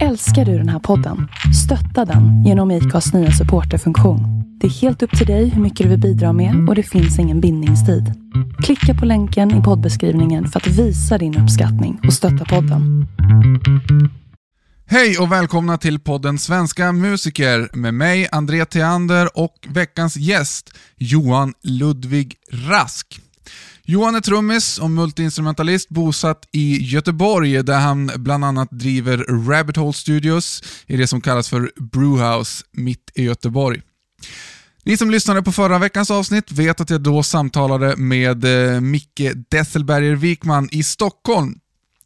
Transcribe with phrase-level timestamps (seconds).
[0.00, 1.28] Älskar du den här podden?
[1.64, 4.20] Stötta den genom IKAs nya supporterfunktion.
[4.60, 7.18] Det är helt upp till dig hur mycket du vill bidra med och det finns
[7.18, 8.14] ingen bindningstid.
[8.62, 13.06] Klicka på länken i poddbeskrivningen för att visa din uppskattning och stötta podden.
[14.86, 21.54] Hej och välkomna till podden Svenska musiker med mig, André Theander och veckans gäst, Johan
[21.62, 23.20] Ludvig Rask.
[23.84, 29.18] Johan är trummis och multiinstrumentalist bosatt i Göteborg där han bland annat driver
[29.48, 33.82] Rabbit Hole Studios i det som kallas för Brewhouse mitt i Göteborg.
[34.84, 39.32] Ni som lyssnade på förra veckans avsnitt vet att jag då samtalade med eh, Micke
[39.48, 41.58] Desselberger Wikman i Stockholm.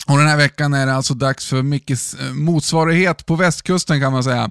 [0.07, 4.13] Och Den här veckan är det alltså dags för Mickes eh, motsvarighet på västkusten kan
[4.13, 4.51] man säga.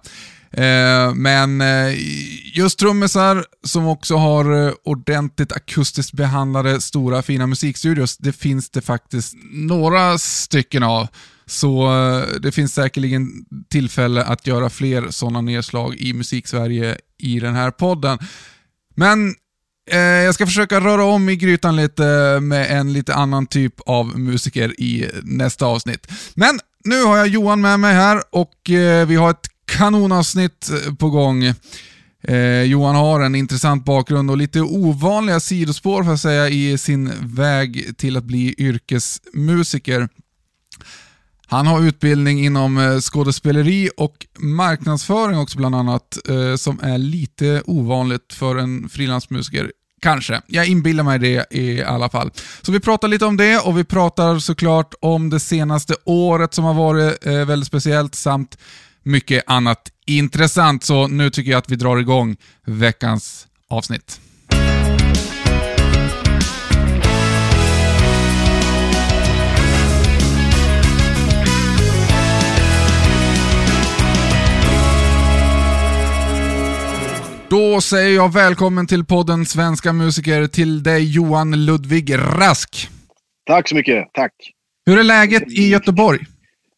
[0.52, 1.96] Eh, men eh,
[2.54, 8.82] just trummisar som också har eh, ordentligt akustiskt behandlade stora fina musikstudios, det finns det
[8.82, 11.08] faktiskt några stycken av.
[11.48, 11.92] Så
[12.42, 13.28] det finns säkerligen
[13.70, 18.20] tillfälle att göra fler sådana nedslag i Musiksverige i den här podden.
[18.96, 19.36] Men
[19.92, 24.20] eh, jag ska försöka röra om i grytan lite med en lite annan typ av
[24.20, 26.08] musiker i nästa avsnitt.
[26.34, 31.10] Men nu har jag Johan med mig här och eh, vi har ett kanonavsnitt på
[31.10, 31.44] gång.
[32.28, 37.12] Eh, Johan har en intressant bakgrund och lite ovanliga sidospår för att säga i sin
[37.22, 40.10] väg till att bli yrkesmusiker.
[41.48, 47.62] Han har utbildning inom eh, skådespeleri och marknadsföring också bland annat, eh, som är lite
[47.66, 49.72] ovanligt för en frilansmusiker.
[50.02, 50.42] Kanske.
[50.48, 52.32] Jag inbillar mig det i alla fall.
[52.62, 56.66] Så vi pratar lite om det och vi pratar såklart om det senaste året som
[56.66, 58.58] har varit eh, väldigt speciellt samt
[59.06, 60.84] mycket annat intressant.
[60.84, 64.20] Så nu tycker jag att vi drar igång veckans avsnitt.
[77.50, 82.90] Då säger jag välkommen till podden Svenska musiker till dig Johan Ludvig Rask.
[83.46, 84.32] Tack så mycket, tack.
[84.86, 86.20] Hur är läget i Göteborg?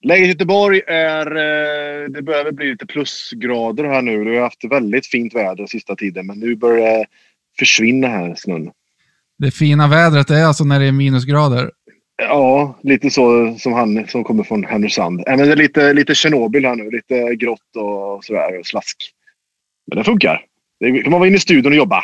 [0.07, 1.25] Läget i Göteborg är...
[1.25, 4.23] Eh, det börjar väl bli lite plusgrader här nu.
[4.23, 7.05] Vi har haft väldigt fint väder sista tiden, men nu börjar det
[7.59, 8.71] försvinna här, snön.
[9.37, 11.71] Det fina vädret är alltså när det är minusgrader?
[12.17, 15.23] Ja, lite så som han som kommer från Härnösand.
[15.27, 16.91] Äh, men det är lite, lite Tjernobyl här nu.
[16.91, 18.97] Lite grått och sådär, och slask.
[19.87, 20.41] Men det funkar.
[20.79, 22.03] Det kan man vara inne i studion och jobba.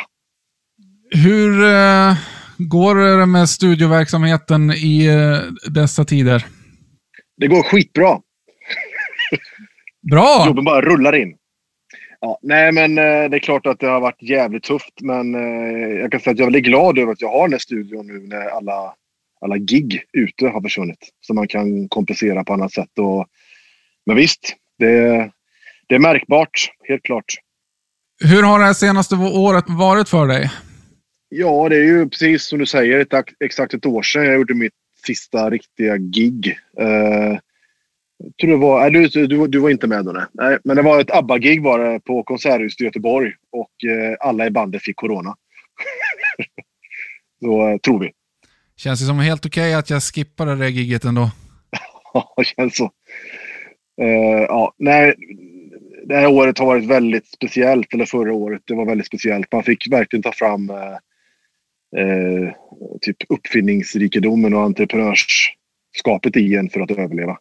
[1.10, 2.16] Hur eh,
[2.58, 6.44] går det med studioverksamheten i eh, dessa tider?
[7.36, 8.20] Det går skitbra.
[10.10, 10.44] Bra!
[10.46, 11.36] Jobben bara rullar in.
[12.20, 15.00] Ja, nej, men eh, det är klart att det har varit jävligt tufft.
[15.00, 17.52] Men eh, jag kan säga att jag är väldigt glad över att jag har den
[17.52, 18.94] här studion nu när alla,
[19.40, 21.10] alla gig ute har försvunnit.
[21.20, 22.98] Så man kan kompensera på annat sätt.
[22.98, 23.26] Och,
[24.06, 25.30] men visst, det,
[25.88, 26.70] det är märkbart.
[26.88, 27.34] Helt klart.
[28.24, 30.50] Hur har det här senaste året varit för dig?
[31.28, 34.54] Ja, det är ju precis som du säger, ett, exakt ett år sedan jag gjorde
[34.54, 34.72] mitt
[35.06, 36.58] sista riktiga gig.
[36.80, 37.38] Uh,
[38.40, 40.24] tror det var, nej, du, du, du var inte med då nej.
[40.32, 44.46] nej men det var ett ABBA-gig var det på Konserthuset i Göteborg och uh, alla
[44.46, 45.34] i bandet fick corona.
[47.40, 48.12] Så uh, tror vi.
[48.76, 51.30] Känns det som helt okej okay att jag skippade det giget ändå?
[52.14, 52.90] Ja, det känns så.
[54.48, 55.14] ja, nej,
[56.06, 58.62] det här året har varit väldigt speciellt, eller förra året.
[58.64, 59.52] Det var väldigt speciellt.
[59.52, 60.72] Man fick verkligen ta fram
[61.96, 62.54] eh,
[63.00, 67.38] typ uppfinningsrikedomen och entreprenörskapet i en för att överleva.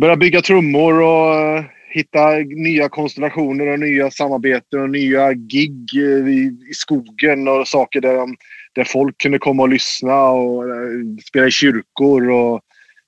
[0.00, 6.28] Börja bygga trummor och eh, hitta nya konstellationer och nya samarbeten och nya gig eh,
[6.28, 8.28] i, i skogen och saker där,
[8.74, 10.88] där folk kunde komma och lyssna och eh,
[11.28, 12.30] spela i kyrkor.
[12.30, 12.60] Och,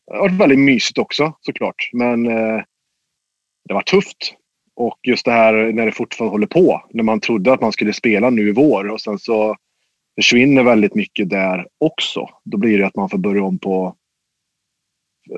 [0.07, 1.91] det har varit väldigt mysigt också såklart.
[1.93, 2.63] Men eh,
[3.69, 4.35] det var tufft.
[4.77, 6.83] Och just det här när det fortfarande håller på.
[6.91, 9.57] När man trodde att man skulle spela nu i vår och sen så
[10.17, 12.29] försvinner väldigt mycket där också.
[12.45, 13.97] Då blir det att man får börja om på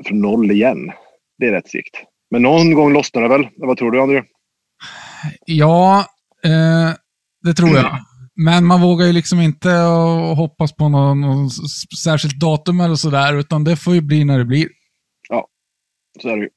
[0.05, 0.93] från noll igen.
[1.39, 1.95] Det är rätt sikt.
[2.31, 3.49] Men någon gång lossnar det väl?
[3.57, 4.23] Vad tror du, André?
[5.47, 6.07] Ja,
[6.45, 6.95] eh,
[7.43, 7.99] det tror jag.
[8.35, 9.71] Men man vågar ju liksom inte
[10.37, 11.51] hoppas på någon, någon
[12.05, 14.69] särskilt datum eller sådär, utan det får ju bli när det blir.
[15.29, 15.47] Ja,
[16.23, 16.51] så är det ju.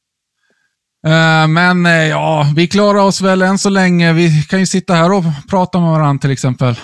[1.07, 4.13] Eh, men eh, ja, vi klarar oss väl än så länge.
[4.13, 6.75] Vi kan ju sitta här och prata med varandra till exempel.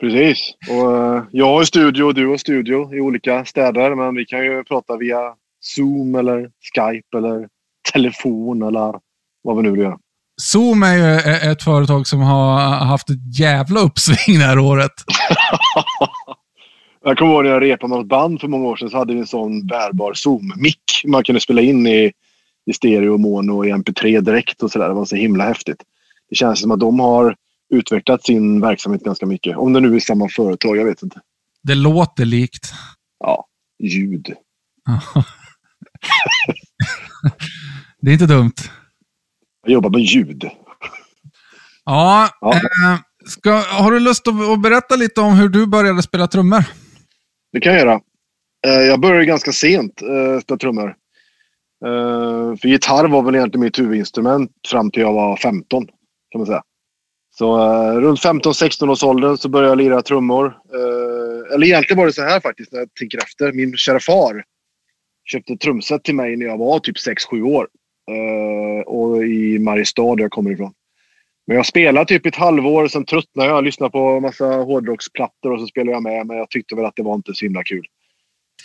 [0.00, 0.54] Precis.
[0.70, 3.94] Och, uh, jag har studio och du har studio i olika städer.
[3.94, 7.48] Men vi kan ju prata via Zoom eller Skype eller
[7.92, 8.94] telefon eller
[9.42, 9.98] vad vi nu vill göra.
[10.40, 11.16] Zoom är ju
[11.52, 14.92] ett företag som har haft ett jävla uppsving det här året.
[17.04, 19.20] jag kommer ihåg när jag repade något band för många år sedan så hade vi
[19.20, 22.12] en sån bärbar Zoom-mick man kunde spela in i
[22.66, 24.88] i stereo, mono och i mp3 direkt och sådär.
[24.88, 25.82] Det var så himla häftigt.
[26.28, 27.36] Det känns som att de har
[27.70, 29.56] utvecklat sin verksamhet ganska mycket.
[29.56, 31.20] Om det nu är samma företag, jag vet inte.
[31.62, 32.72] Det låter likt.
[33.18, 33.46] Ja,
[33.78, 34.34] ljud.
[38.00, 38.54] det är inte dumt.
[39.62, 40.50] Jag jobbar med ljud.
[41.84, 42.54] Ja, ja.
[42.54, 46.64] Eh, ska, har du lust att, att, berätta lite om hur du började spela trummor?
[47.52, 48.00] Det kan jag göra.
[48.66, 50.88] Eh, jag började ganska sent eh, spela trummor.
[51.86, 55.86] Eh, för gitarr var väl egentligen mitt huvudinstrument fram till jag var 15.
[56.30, 56.62] Kan man säga.
[57.40, 60.46] Så eh, runt 15-16 års åldern så började jag lira trummor.
[60.46, 63.52] Eh, eller egentligen var det så här faktiskt när jag tänker efter.
[63.52, 64.44] Min kära far
[65.24, 66.96] köpte trumset till mig när jag var typ
[67.32, 67.68] 6-7 år.
[68.10, 70.72] Eh, och i Mariestad där jag kommer ifrån.
[71.46, 73.64] Men jag spelade typ ett halvår, sen tröttnade jag.
[73.64, 76.26] Lyssnade på massa hårdrocksplattor och så spelade jag med.
[76.26, 77.86] Men jag tyckte väl att det var inte så himla kul.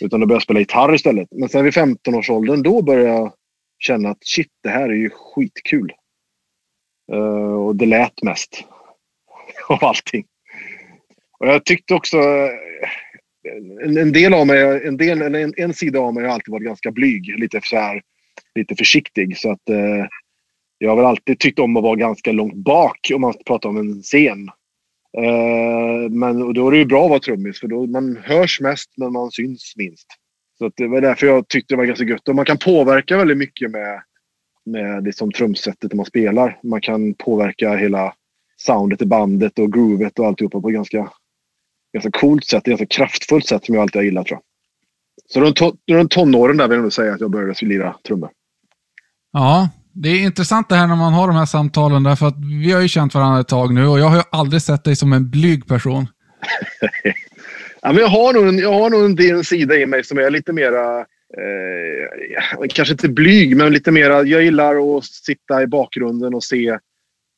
[0.00, 1.28] Utan då började jag spela gitarr istället.
[1.30, 3.32] Men sen vid 15-årsåldern då började jag
[3.78, 5.92] känna att shit, det här är ju skitkul.
[7.12, 8.64] Eh, och det lät mest
[9.68, 10.24] av allting.
[11.38, 12.18] Och jag tyckte också...
[12.18, 12.50] Eh,
[13.84, 16.66] en, en del av mig, en, del, en, en sida av mig har alltid varit
[16.66, 17.38] ganska blyg.
[17.38, 18.02] Lite, så här,
[18.54, 19.38] lite försiktig.
[19.38, 20.06] Så att eh,
[20.78, 23.76] jag har väl alltid tyckt om att vara ganska långt bak om man pratar om
[23.76, 24.48] en scen.
[25.18, 28.60] Eh, men och då är det ju bra att vara trummis för då man hörs
[28.60, 30.06] mest men man syns minst.
[30.58, 32.28] Så det var därför jag tyckte det var ganska gött.
[32.28, 34.02] Och man kan påverka väldigt mycket med
[34.66, 36.58] med liksom trumsetet man spelar.
[36.62, 38.14] Man kan påverka hela
[38.56, 41.10] soundet i bandet och groovet och alltihopa på ett ganska,
[41.94, 42.58] ganska coolt sätt.
[42.58, 44.42] Ett ganska kraftfullt sätt som jag alltid har gillat tror jag.
[45.28, 48.30] Så runt, to runt tonåren där vill jag nog säga att jag började lira trummor.
[49.32, 52.72] Ja, det är intressant det här när man har de här samtalen därför att vi
[52.72, 55.12] har ju känt varandra ett tag nu och jag har ju aldrig sett dig som
[55.12, 56.06] en blyg person.
[57.82, 60.18] ja, men jag har nog, en, jag har nog en, en sida i mig som
[60.18, 61.06] är lite mera
[61.40, 64.10] eh, kanske inte blyg, men lite mer.
[64.10, 66.78] Jag gillar att sitta i bakgrunden och se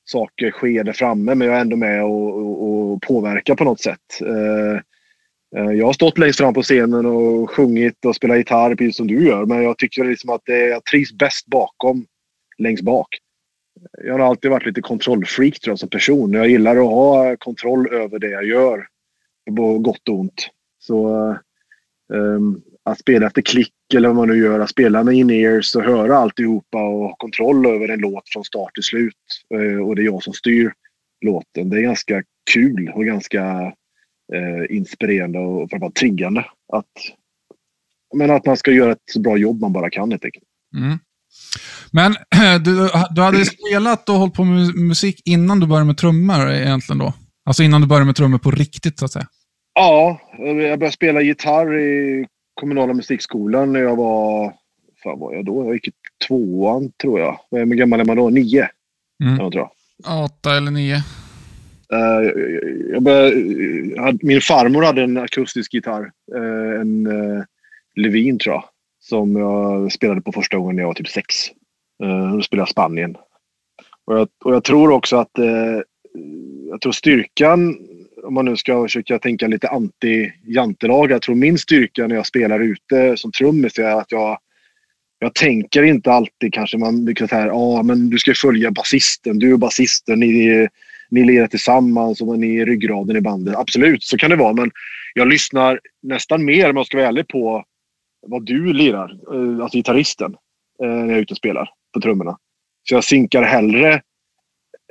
[0.04, 3.80] saker ske där framme, men jag är ändå med och, och, och påverkar på något
[3.80, 4.20] sätt.
[4.22, 4.76] Eh,
[5.56, 9.06] eh, jag har stått längst fram på scenen och sjungit och spelat gitarr precis som
[9.06, 12.06] du gör, men jag tycker liksom att det, jag trivs bäst bakom,
[12.58, 13.08] längst bak.
[14.04, 16.32] Jag har alltid varit lite kontrollfreak tror jag, som person.
[16.32, 18.86] Jag gillar att ha kontroll över det jag gör,
[19.56, 20.48] på gott och ont.
[20.78, 21.08] Så
[22.12, 24.60] um, att spela efter klick eller vad man nu gör.
[24.60, 28.74] Att spela med in-ears och höra alltihopa och ha kontroll över en låt från start
[28.74, 29.14] till slut.
[29.54, 30.72] Eh, och det är jag som styr
[31.24, 31.70] låten.
[31.70, 33.72] Det är ganska kul och ganska
[34.34, 36.40] eh, inspirerande och framförallt triggande.
[36.72, 36.86] Att,
[38.14, 40.44] men att man ska göra ett så bra jobb man bara kan helt enkelt.
[40.76, 40.98] Mm.
[41.90, 42.14] Men
[42.64, 46.98] du, du hade spelat och hållit på med musik innan du började med trummor egentligen
[46.98, 47.12] då?
[47.44, 49.26] Alltså innan du började med trummor på riktigt så att säga?
[49.74, 52.26] Ja, jag började spela gitarr i
[52.58, 54.54] kommunala musikskolan när jag var...
[55.02, 55.64] fan var jag då?
[55.64, 55.92] Jag gick i
[56.28, 57.40] tvåan tror jag.
[57.50, 58.30] Hur gammal är man då?
[58.30, 58.68] Nio?
[59.24, 59.36] Mm.
[59.40, 59.68] Jag tror
[60.04, 60.24] jag.
[60.24, 60.96] Åtta eller nio.
[61.92, 62.30] Uh,
[62.92, 66.10] jag började, min farmor hade en akustisk gitarr.
[66.34, 67.42] Uh, en uh,
[67.94, 68.64] Levin tror jag.
[69.00, 71.34] Som jag spelade på första gången när jag var typ sex.
[72.32, 73.16] Då spelade jag Spanien.
[74.04, 75.30] Och jag, och jag tror också att
[76.70, 77.78] jag tror styrkan
[78.22, 81.10] om man nu ska försöka tänka lite anti-jantelag.
[81.10, 84.38] Jag tror min styrka när jag spelar ute som trummis är att jag,
[85.18, 89.38] jag tänker inte alltid kanske man brukar säga ja men du ska följa basisten.
[89.38, 90.20] Du är basisten.
[90.20, 90.68] Ni,
[91.10, 93.56] ni lirar tillsammans och ni är ryggraden i bandet.
[93.56, 94.52] Absolut, så kan det vara.
[94.52, 94.70] Men
[95.14, 97.64] jag lyssnar nästan mer om jag ska vara ärlig på
[98.26, 99.18] vad du lirar.
[99.34, 100.34] Eh, alltså gitarristen.
[100.82, 102.38] Eh, när jag är ute och spelar på trummorna.
[102.88, 104.02] Så jag sinkar hellre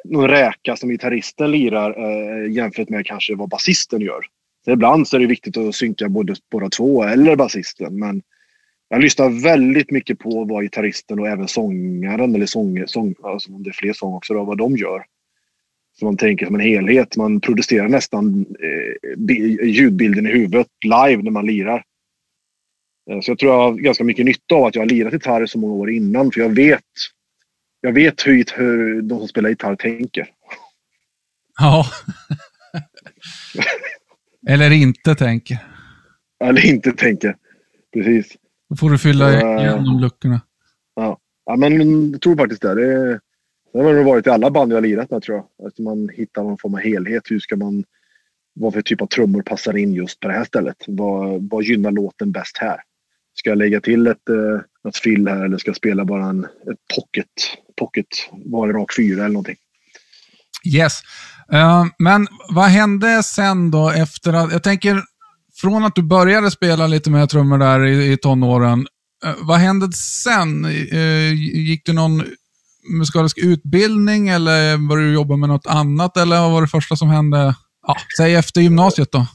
[0.10, 4.26] någon räka som gitarristen lirar eh, jämfört med kanske vad basisten gör.
[4.66, 8.00] Så ibland så är det viktigt att synka både båda två eller basisten.
[8.00, 8.22] Men
[8.90, 13.64] jag lyssnar väldigt mycket på vad gitarristen och även sångaren eller sång, sång alltså om
[13.64, 15.06] det är fler sång också, då, vad de gör.
[16.00, 17.18] Så man tänker som en helhet.
[17.18, 21.84] Man producerar nästan eh, ljudbilden i huvudet live när man lirar.
[23.12, 25.46] Eh, så jag tror jag har ganska mycket nytta av att jag har lirat gitarr
[25.46, 26.32] så många år innan.
[26.32, 26.84] För jag vet
[27.82, 30.30] jag vet hur, hur de som spelar gitarr tänker.
[31.60, 31.86] Ja.
[34.48, 35.58] Eller inte tänker.
[36.44, 37.36] Eller inte tänker.
[37.94, 38.38] Precis.
[38.70, 40.42] Då får du fylla uh, igen de luckorna.
[40.96, 41.18] Ja.
[41.46, 42.76] ja, men jag tror faktiskt det.
[42.76, 43.20] Det,
[43.74, 45.68] det har nog varit i alla band jag har lirat med tror jag.
[45.68, 47.24] Att man hittar någon form av helhet.
[47.32, 47.84] Hur ska man...
[48.60, 50.84] Vad för typ av trummor passar in just på det här stället?
[50.88, 52.82] Vad, vad gynnar låten bäst här?
[53.34, 56.44] Ska jag lägga till ett, eh, något fill här eller ska jag spela bara en
[56.44, 57.28] ett pocket,
[57.78, 58.08] pocket
[58.46, 59.56] var rak fyra eller någonting?
[60.64, 61.02] Yes.
[61.54, 65.04] Uh, men vad hände sen då efter att, jag tänker
[65.62, 68.88] från att du började spela lite mer trummor där i, i tonåren,
[69.26, 70.66] uh, vad hände sen?
[70.66, 72.24] Uh, gick du någon
[73.00, 76.18] musikalisk utbildning eller började du jobba med något annat?
[76.18, 77.56] Eller vad var det första som hände?
[77.88, 79.28] Ja, säg efter gymnasiet då.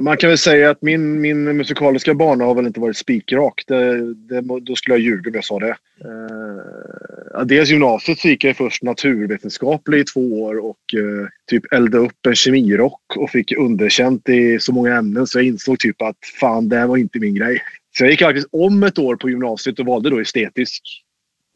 [0.00, 3.64] Man kan väl säga att min, min musikaliska bana har väl inte varit spikrak.
[3.66, 5.76] Det, det, då skulle jag ljuga om jag sa det.
[6.04, 12.04] Eh, dels gymnasiet så gick jag först naturvetenskaplig i två år och eh, typ eldade
[12.04, 16.16] upp en kemirock och fick underkänt i så många ämnen så jag insåg typ att
[16.40, 17.62] fan, det här var inte min grej.
[17.98, 20.82] Så jag gick faktiskt om ett år på gymnasiet och valde då estetisk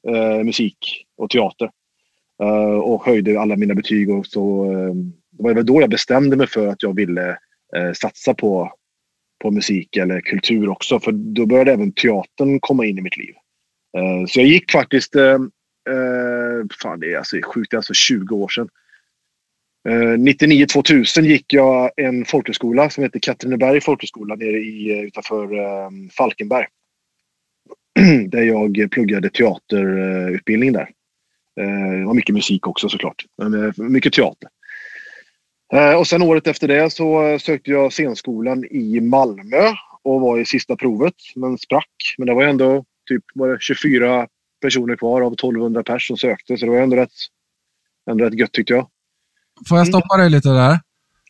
[0.09, 1.71] eh, musik och teater.
[2.43, 4.73] Eh, och höjde alla mina betyg och så.
[4.73, 4.95] Eh,
[5.31, 7.39] det var väl då jag bestämde mig för att jag ville
[7.77, 8.73] eh, satsa på,
[9.43, 11.01] på musik eller kultur också.
[11.01, 13.35] För då började även teatern komma in i mitt liv.
[13.97, 15.33] Eh, så jag gick faktiskt, eh,
[15.89, 18.69] eh fan det är alltså sjukt, det är alltså 20 år sedan.
[19.89, 25.91] Eh, 99-2000 gick jag en folkhögskola som heter Katrineberg folkhögskola nere i, eh, utanför eh,
[26.17, 26.67] Falkenberg.
[28.29, 30.91] där jag pluggade teaterutbildning där.
[31.57, 33.25] Det var mycket musik också såklart.
[33.39, 34.49] Men mycket teater.
[35.73, 40.47] Eh, och sen året efter det så sökte jag scenskolan i Malmö och var i
[40.47, 42.15] sista provet, men sprack.
[42.19, 44.27] Men det var ändå typ var det 24
[44.61, 47.11] personer kvar av 1200 personer som sökte, så det var ändå rätt,
[48.11, 48.89] ändå rätt gött tyckte jag.
[49.69, 50.81] Får jag stoppa dig lite där?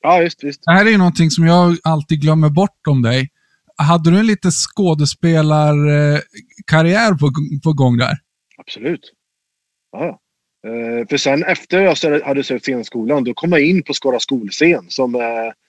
[0.03, 0.62] Ja, just, visst.
[0.64, 3.31] Det här är ju någonting som jag alltid glömmer bort om dig.
[3.76, 7.33] Hade du en lite skådespelarkarriär på,
[7.64, 8.19] på gång där?
[8.59, 9.12] Absolut.
[9.93, 10.21] Ja.
[10.66, 14.85] Uh, för sen efter jag hade sökt scenskolan, då kom jag in på Skara skolscen.
[14.88, 15.21] Som, uh,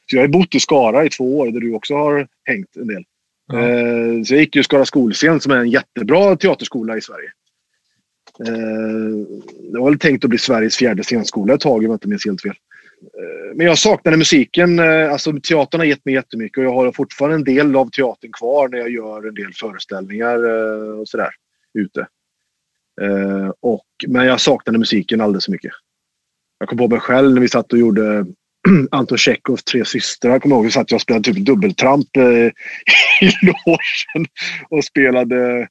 [0.10, 2.88] så jag har bott i Skara i två år, där du också har hängt en
[2.88, 3.04] del.
[3.54, 7.30] Uh, så jag gick ju Skara skolscen som är en jättebra teaterskola i Sverige.
[9.72, 12.25] det var väl tänkt att bli Sveriges fjärde scenskola ett tag, om jag inte minns
[12.25, 12.56] helt fel.
[13.56, 14.80] Men jag saknade musiken.
[14.80, 18.68] Alltså, teatern har gett mig jättemycket och jag har fortfarande en del av teatern kvar
[18.68, 20.38] när jag gör en del föreställningar
[21.00, 21.30] och sådär
[21.74, 22.08] ute.
[23.02, 25.72] Eh, och, men jag saknade musiken alldeles för mycket.
[26.60, 28.25] Jag kom på mig själv när vi satt och gjorde
[28.92, 30.32] Anton Tjechovs Tre systrar.
[30.32, 32.24] Jag kommer ihåg att vi och spelade typ dubbeltramp eh,
[33.22, 34.28] i logen
[34.70, 35.68] och spelade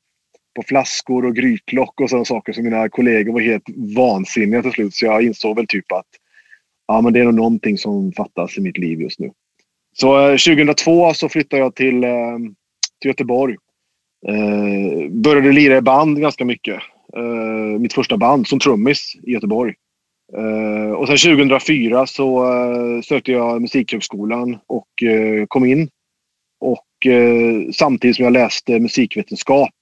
[0.57, 3.65] på flaskor och grytlock och sådana saker Så mina kollegor var helt
[3.97, 4.95] vansinniga till slut.
[4.95, 6.07] Så jag insåg väl typ att
[6.87, 9.31] ja, men det är nog någonting som fattas i mitt liv just nu.
[9.97, 12.39] Så eh, 2002 så flyttade jag till, eh,
[13.01, 13.57] till Göteborg.
[14.29, 16.81] Eh, började lira i band ganska mycket
[17.17, 19.75] uh, mitt första band som trummis i Göteborg.
[20.39, 24.89] Uh, och sen 2004 så uh, sökte jag Musikhögskolan och
[25.49, 25.89] kom in.
[26.61, 26.87] Och
[27.73, 29.75] samtidigt som jag läste musikvetenskap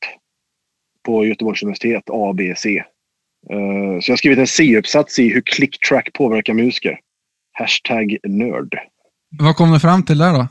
[1.07, 2.63] på Göteborgs universitet, ABC.
[2.63, 6.99] Så jag har skrivit en C-uppsats i hur clicktrack påverkar musiker.
[7.53, 8.79] Hashtag nörd.
[9.39, 10.49] Vad kom du fram till där då?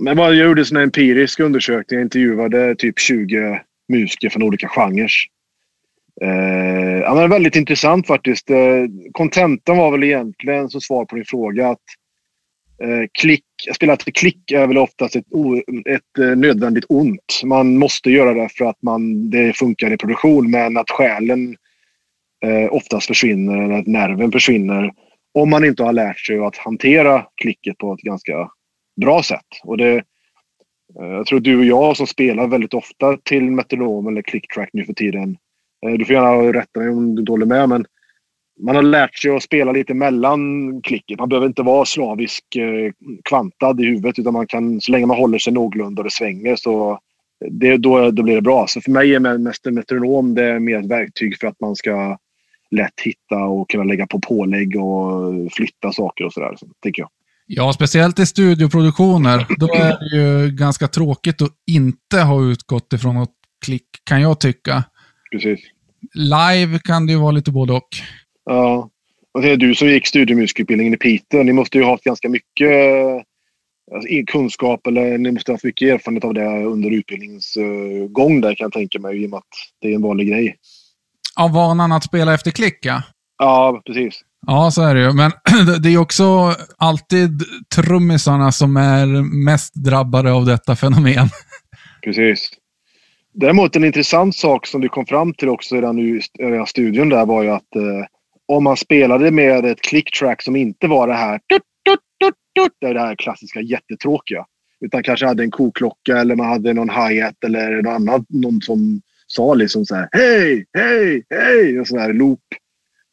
[0.00, 1.98] Men jag gjorde en empirisk undersökning.
[1.98, 5.10] Jag intervjuade typ 20 musiker från olika genrer.
[6.20, 8.50] Eh, ja, men väldigt intressant faktiskt.
[8.50, 11.78] Eh, kontentan var väl egentligen, som svar på din fråga, att
[12.82, 15.26] eh, klick, spela till klick är väl oftast ett,
[15.86, 17.40] ett eh, nödvändigt ont.
[17.44, 21.56] Man måste göra det för att man, det funkar i produktion, men att själen
[22.44, 24.92] eh, oftast försvinner, eller att nerven försvinner,
[25.34, 28.50] om man inte har lärt sig att hantera klicket på ett ganska
[29.00, 29.46] bra sätt.
[29.64, 29.94] Och det,
[31.00, 34.84] eh, jag tror du och jag som spelar väldigt ofta till metronom eller clicktrack nu
[34.84, 35.36] för tiden
[35.86, 37.86] Eh, du får gärna rätta mig om du inte håller med, men
[38.60, 40.40] man har lärt sig att spela lite mellan
[40.82, 41.18] klicket.
[41.18, 42.92] Man behöver inte vara slavisk eh,
[43.24, 46.56] kvantad i huvudet utan man kan, så länge man håller sig någorlunda och det svänger
[46.56, 46.98] så
[47.50, 48.66] det, då, då blir det bra.
[48.66, 51.76] Så för mig är mest en metronom det är mer ett verktyg för att man
[51.76, 52.18] ska
[52.70, 57.10] lätt hitta och kunna lägga på pålägg och flytta saker och sådär, så, tycker jag.
[57.46, 59.46] Ja, speciellt i studioproduktioner.
[59.58, 63.34] Då är det ju ganska tråkigt att inte ha utgått ifrån något
[63.64, 64.84] klick, kan jag tycka.
[65.32, 65.60] Precis.
[66.14, 67.88] Live kan det ju vara lite både och.
[68.44, 68.88] Ja.
[69.34, 71.42] Och det är du som gick studiemusikutbildningen i Piteå.
[71.42, 72.70] Ni måste ju ha haft ganska mycket
[73.94, 78.40] alltså, kunskap eller ni måste ha haft mycket erfarenhet av det under utbildningens uh, gång
[78.40, 79.44] där kan jag tänka mig i och med att
[79.80, 80.56] det är en vanlig grej.
[81.36, 83.02] Ja, vanan att spela efter klick ja.
[83.38, 84.20] Ja, precis.
[84.46, 85.12] Ja, så är det ju.
[85.12, 85.30] Men
[85.82, 87.42] det är också alltid
[87.74, 89.06] trummisarna som är
[89.44, 91.28] mest drabbade av detta fenomen.
[92.04, 92.50] Precis.
[93.34, 97.26] Däremot en intressant sak som du kom fram till också i den, den studien där
[97.26, 98.06] var ju att eh,
[98.48, 101.40] om man spelade med ett clicktrack som inte var det här
[102.80, 104.46] det här klassiska jättetråkiga.
[104.80, 108.24] Utan kanske hade en koklocka eller man hade någon hi-hat eller någon annan.
[108.28, 112.40] Någon som sa liksom så här hej, hej, hej och sån här loop.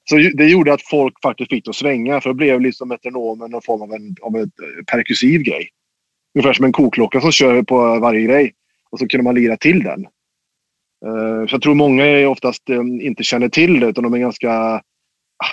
[0.10, 3.52] Så det gjorde att folk faktiskt fick det att svänga för det blev liksom metronomen
[3.52, 5.70] någon form av en, av en eh, perkussiv grej.
[6.36, 8.54] Ungefär som en koklocka som kör på varje grej.
[8.92, 10.06] Och så kunde man lira till den.
[11.06, 14.82] Eh, så jag tror många oftast eh, inte känner till det utan de är ganska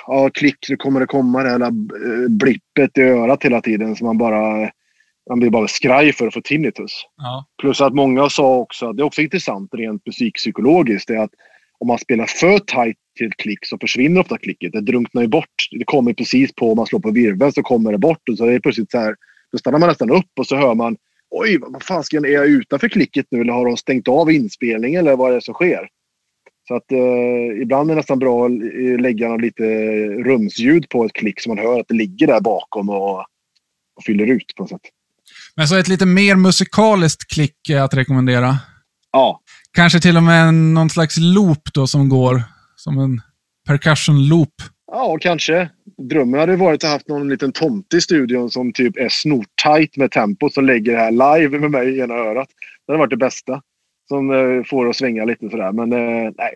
[0.06, 1.70] ja, klick, nu kommer det komma det här
[2.28, 4.70] blippet i örat hela tiden så man bara
[5.28, 7.06] man blir bara skraj för att få tinnitus.
[7.16, 7.46] Ja.
[7.60, 11.34] Plus att många sa också, det är också intressant rent musikpsykologiskt, det är att
[11.78, 14.72] om man spelar för tight till ett klick så försvinner ofta klicket.
[14.72, 15.68] Det drunknar ju bort.
[15.70, 18.28] Det kommer precis på, om man slår på virveln så kommer det bort.
[18.30, 19.16] Och så är det plötsligt så här,
[19.52, 20.96] då stannar man nästan upp och så hör man
[21.30, 23.40] Oj, vad fasken är jag utanför klicket nu?
[23.40, 25.88] Eller har de stängt av inspelningen eller vad är det som sker?
[26.68, 28.52] Så att eh, ibland är det nästan bra att
[29.00, 29.64] lägga lite
[30.24, 33.18] rumsljud på ett klick så man hör att det ligger där bakom och,
[33.96, 34.80] och fyller ut på något sätt.
[35.56, 38.58] Men så ett lite mer musikaliskt klick att rekommendera?
[39.12, 39.40] Ja.
[39.72, 42.42] Kanske till och med någon slags loop då som går,
[42.76, 43.20] som en
[43.66, 44.54] percussion loop?
[44.92, 45.70] Ja, kanske.
[46.02, 49.96] Drömmen hade varit att ha haft någon liten tomte i studion som typ är snortajt
[49.96, 52.48] med tempot som lägger det här live med mig i ena örat.
[52.86, 53.62] Det hade varit det bästa.
[54.08, 55.72] Som eh, får att svänga lite sådär.
[55.72, 56.54] Men eh, nej.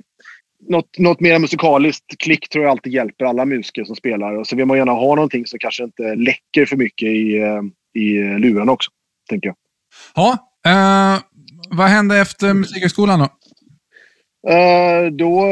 [0.69, 4.37] Något, något mer musikaliskt klick tror jag alltid hjälper alla musiker som spelar.
[4.37, 7.63] Och så vill man gärna ha någonting som kanske inte läcker för mycket i, eh,
[8.03, 8.91] i eh, lurarna också.
[9.31, 9.57] Tänker jag.
[10.15, 11.23] Ja, eh,
[11.71, 13.29] vad hände efter Musikhögskolan då?
[14.49, 15.47] Eh, då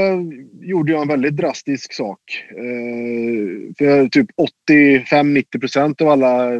[0.60, 2.20] gjorde jag en väldigt drastisk sak.
[2.50, 4.26] Eh, för typ
[4.70, 6.50] 85-90 procent av alla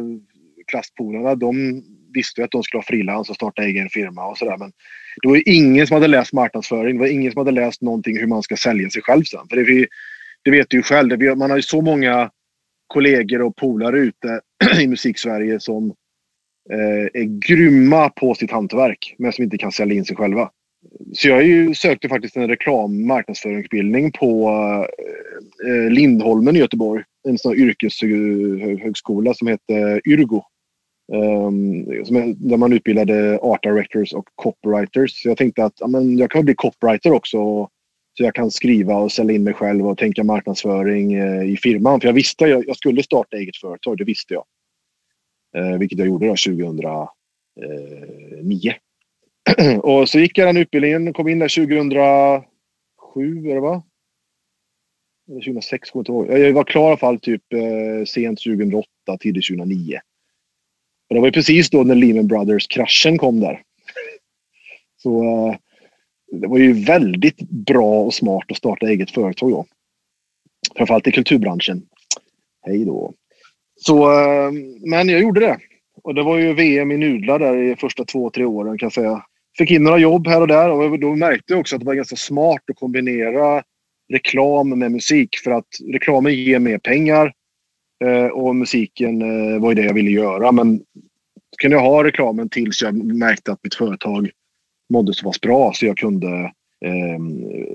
[0.67, 1.83] klasspolarna de
[2.13, 4.57] visste att de skulle ha frilans och starta egen firma och sådär.
[4.57, 4.71] Men
[5.21, 6.95] det var ingen som hade läst marknadsföring.
[6.95, 9.47] Det var ingen som hade läst någonting hur man ska sälja sig själv sen.
[9.49, 9.87] För det,
[10.43, 11.37] det vet du ju själv.
[11.37, 12.31] man har ju så många
[12.87, 14.41] kollegor och polare ute
[14.81, 15.93] i musiksverige som
[16.71, 20.49] eh, är grymma på sitt hantverk men som inte kan sälja in sig själva.
[21.13, 24.85] Så jag ju, sökte faktiskt en reklam marknadsföringsutbildning på eh,
[25.71, 27.03] eh, Lindholmen i Göteborg.
[27.27, 30.43] En sån yrkeshögskola som hette Yrgo.
[31.11, 31.85] Um,
[32.49, 35.21] där man utbildade art directors och copywriters.
[35.21, 37.69] Så jag tänkte att amen, jag kan bli copywriter också.
[38.17, 42.01] Så jag kan skriva och sälja in mig själv och tänka marknadsföring eh, i firman.
[42.01, 44.43] För jag visste att jag, jag skulle starta eget företag, det visste jag.
[45.57, 47.07] Eh, vilket jag gjorde då 2009.
[49.83, 53.71] och så gick jag den utbildningen, kom in där 2007, eller vad?
[53.71, 53.83] va?
[55.29, 56.47] Eller 2006, kommer jag inte ihåg.
[56.47, 58.87] Jag var klar i alla fall typ eh, sent 2008,
[59.19, 59.99] tidigt 2009.
[61.09, 63.61] Och det var ju precis då när Lehman Brothers-kraschen kom där.
[64.97, 65.55] Så eh,
[66.31, 69.65] det var ju väldigt bra och smart att starta eget företag då.
[70.75, 71.81] Framförallt i kulturbranschen.
[72.61, 73.13] Hej då.
[73.75, 75.59] Så, eh, men jag gjorde det.
[76.03, 78.93] Och det var ju VM i nudlar där i första två, tre åren kan jag
[78.93, 79.25] säga.
[79.59, 81.95] Fick in några jobb här och där och då märkte jag också att det var
[81.95, 83.63] ganska smart att kombinera
[84.13, 87.33] reklam med musik för att reklamen ger mer pengar
[88.05, 90.51] eh, och musiken eh, var ju det jag ville göra.
[90.51, 94.29] Men så kunde jag ha reklamen tills jag märkte att mitt företag
[94.93, 96.27] mådde så pass bra så jag kunde
[96.85, 97.17] eh,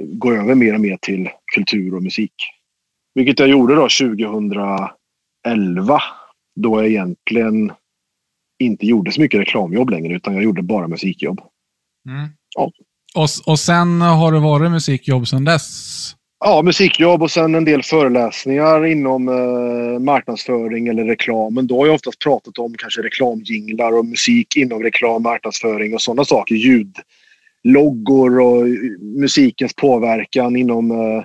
[0.04, 2.34] gå över mer och mer till kultur och musik.
[3.14, 6.02] Vilket jag gjorde då 2011
[6.60, 7.72] då jag egentligen
[8.58, 11.40] inte gjorde så mycket reklamjobb längre utan jag gjorde bara musikjobb.
[12.08, 12.28] Mm.
[12.56, 12.70] Ja.
[13.14, 16.14] Och, och sen har det varit musikjobb sedan dess?
[16.46, 21.54] Ja, musikjobb och sen en del föreläsningar inom eh, marknadsföring eller reklam.
[21.54, 26.02] Men då har jag oftast pratat om kanske reklamjinglar och musik inom reklam, marknadsföring och
[26.02, 26.54] sådana saker.
[26.54, 28.66] Ljudloggor och
[29.00, 31.24] musikens påverkan inom, eh,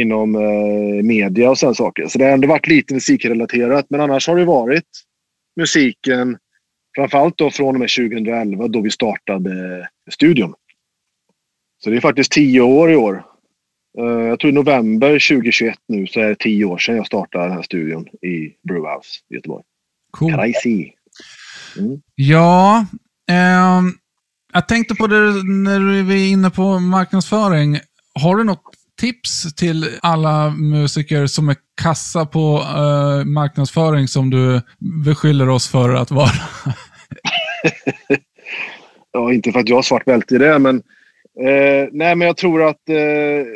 [0.00, 2.06] inom eh, media och sådana saker.
[2.08, 3.86] Så det har ändå varit lite musikrelaterat.
[3.88, 4.88] Men annars har det varit
[5.60, 6.38] musiken
[6.96, 10.54] Framförallt då från och med 2011 då vi startade studion.
[11.84, 13.24] Så det är faktiskt tio år i år.
[13.98, 17.44] Eh, jag tror i november 2021 nu så är det tio år sedan jag startade
[17.44, 19.64] den här studion i Brewhouse i Göteborg.
[20.10, 20.32] Cool.
[20.32, 20.92] Crazy.
[21.78, 22.00] Mm.
[22.14, 22.86] Ja,
[23.30, 23.82] eh,
[24.52, 27.78] jag tänkte på det när vi är inne på marknadsföring.
[28.14, 34.62] Har du något tips till alla musiker som är kassa på eh, marknadsföring som du
[35.04, 36.30] beskyller oss för att vara?
[39.12, 40.76] ja, inte för att jag har svart bälte i det, men
[41.40, 42.96] eh, nej, men jag tror att eh,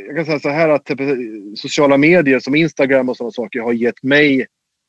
[0.07, 1.00] jag kan säga så här att typ,
[1.57, 4.46] sociala medier som Instagram och sådana saker har gett mig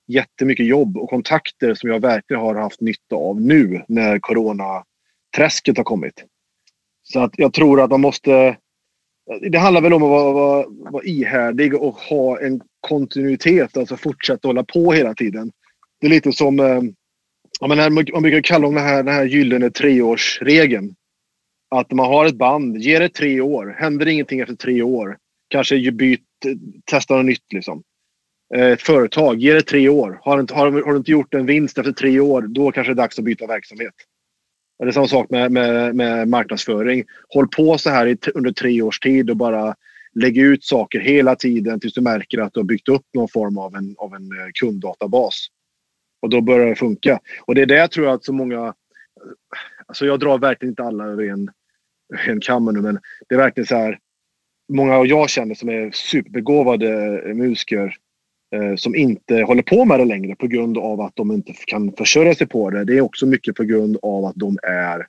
[0.07, 5.83] jättemycket jobb och kontakter som jag verkligen har haft nytta av nu när coronaträsket har
[5.83, 6.23] kommit.
[7.03, 8.57] Så att jag tror att man måste
[9.39, 14.47] det handlar väl om att vara, vara, vara ihärdig och ha en kontinuitet, alltså fortsätta
[14.47, 15.51] hålla på hela tiden.
[16.01, 16.81] Det är lite som eh,
[17.59, 20.95] ja, men man brukar kalla om den här, den här gyllene treårsregeln.
[21.75, 23.75] Att man har ett band, ger det tre år.
[23.79, 25.17] Händer ingenting efter tre år,
[25.49, 26.21] kanske byt,
[26.85, 27.53] testa något nytt.
[27.53, 27.83] Liksom.
[28.55, 30.19] Eh, ett företag, ger det tre år.
[30.23, 32.93] Har, inte, har, har du inte gjort en vinst efter tre år, då kanske det
[32.93, 33.93] är dags att byta verksamhet.
[34.81, 37.03] Det är samma sak med, med, med marknadsföring.
[37.29, 39.75] Håll på så här i, under tre års tid och bara
[40.15, 43.57] lägg ut saker hela tiden tills du märker att du har byggt upp någon form
[43.57, 45.47] av en, av en eh, kunddatabas.
[46.21, 47.19] Och då börjar det funka.
[47.41, 48.73] Och det är det jag tror att så många...
[49.85, 51.51] Alltså jag drar verkligen inte alla över en,
[52.27, 53.99] en kam nu, men det är verkligen så här.
[54.73, 57.95] Många av jag känner som är superbegåvade musiker
[58.55, 61.91] Eh, som inte håller på med det längre på grund av att de inte kan
[61.91, 62.85] försörja sig på det.
[62.85, 65.07] Det är också mycket på grund av att de är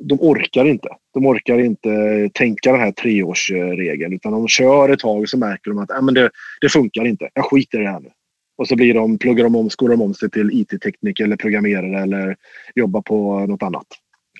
[0.00, 0.88] de orkar inte.
[1.14, 1.90] De orkar inte
[2.34, 6.02] tänka den här treårsregeln utan de kör ett tag och så märker de att äh,
[6.02, 7.28] men det, det funkar inte.
[7.34, 8.10] Jag skiter i det här nu.
[8.58, 12.02] Och så blir de, pluggar de om, skolar de om sig till IT-tekniker eller programmerare
[12.02, 12.36] eller
[12.74, 13.86] jobbar på något annat.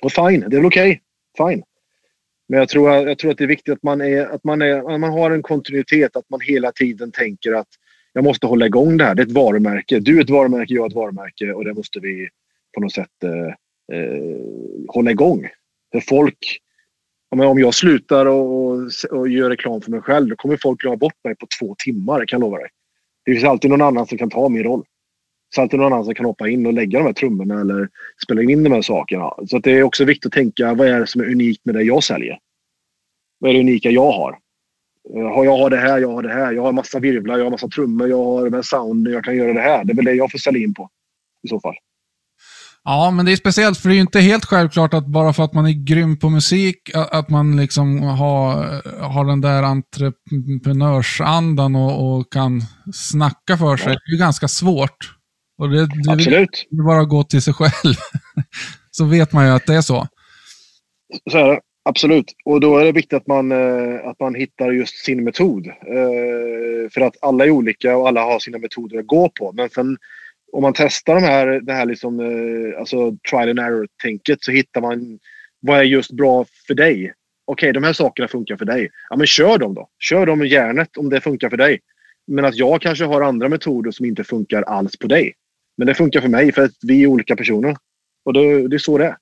[0.01, 1.01] Och fine, det är väl okej.
[1.37, 1.51] Okay.
[1.51, 1.63] Fine.
[2.49, 4.93] Men jag tror, jag tror att det är viktigt att man, är, att, man är,
[4.93, 7.67] att man har en kontinuitet, att man hela tiden tänker att
[8.17, 9.15] jag måste hålla igång det här.
[9.15, 9.99] Det är ett varumärke.
[9.99, 12.29] Du är ett varumärke, jag är ett varumärke och det måste vi
[12.73, 13.47] på något sätt eh,
[13.97, 14.37] eh,
[14.87, 15.47] hålla igång.
[15.91, 16.59] För folk,
[17.29, 18.71] om jag slutar och,
[19.11, 22.25] och, gör reklam för mig själv, då kommer folk glömma bort mig på två timmar,
[22.25, 22.69] kan jag lova dig.
[23.25, 24.79] Det finns alltid någon annan som kan ta min roll.
[24.81, 27.89] Det finns alltid någon annan som kan hoppa in och lägga de här trummorna eller
[28.23, 29.33] spela in de här sakerna.
[29.47, 31.83] Så det är också viktigt att tänka, vad är det som är unikt med det
[31.83, 32.39] jag säljer?
[33.39, 34.37] Vad är det unika jag har?
[35.15, 36.51] Eh, jag har det här, jag har det här.
[36.51, 39.53] Jag har massa virvlar, jag har massa trummor, jag har med sound, jag kan göra
[39.53, 39.85] det här.
[39.85, 40.89] Det är väl det jag får sälja in på
[41.43, 41.75] i så fall.
[42.83, 45.43] Ja, men det är speciellt för det är ju inte helt självklart att bara för
[45.43, 48.55] att man är grym på musik, att man liksom har,
[49.01, 52.61] har den där entreprenörsandan och, och kan
[52.93, 53.93] snacka för sig.
[53.93, 53.99] Ja.
[54.05, 55.17] Det är ganska svårt.
[55.57, 56.67] Och det, det Absolut.
[56.71, 57.95] är bara att gå till sig själv.
[58.91, 60.07] så vet man ju att det är så.
[61.31, 61.59] Så är det.
[61.87, 62.33] Absolut.
[62.45, 65.67] Och då är det viktigt att man, eh, att man hittar just sin metod.
[65.67, 69.51] Eh, för att alla är olika och alla har sina metoder att gå på.
[69.51, 69.97] Men sen
[70.51, 74.81] om man testar de här, det här liksom, eh, alltså trial and error-tänket så hittar
[74.81, 75.19] man
[75.59, 77.13] vad är just bra för dig.
[77.45, 78.89] Okej, de här sakerna funkar för dig.
[79.09, 79.89] Ja, men kör dem då.
[79.99, 81.79] Kör dem med järnet om det funkar för dig.
[82.27, 85.33] Men att jag kanske har andra metoder som inte funkar alls på dig.
[85.77, 87.75] Men det funkar för mig för att vi är olika personer.
[88.25, 89.15] Och det, det är så det är.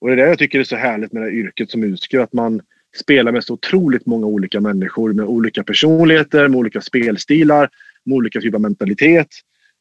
[0.00, 2.20] Och det är det jag tycker är så härligt med det här yrket som musiker.
[2.20, 2.60] Att man
[3.00, 7.68] spelar med så otroligt många olika människor med olika personligheter, med olika spelstilar,
[8.04, 9.28] med olika typer av mentalitet.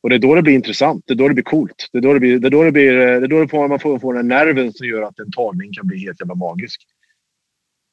[0.03, 1.03] Och det är då det blir intressant.
[1.07, 1.89] Det är då det blir coolt.
[1.91, 3.67] Det är då, det blir, det är då, det blir, det är då det får,
[3.67, 6.81] man får, får den nerven som gör att en tagning kan bli helt jävla magisk.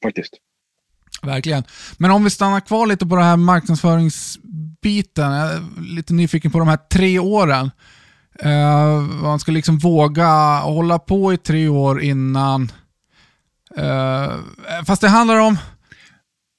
[0.02, 0.35] Faktiskt.
[1.22, 1.62] Verkligen.
[1.98, 5.32] Men om vi stannar kvar lite på den här marknadsföringsbiten.
[5.32, 5.61] Jag är
[5.96, 7.70] lite nyfiken på de här tre åren.
[8.45, 12.73] Uh, man ska liksom våga hålla på i tre år innan...
[13.79, 15.59] Uh, fast det handlar om...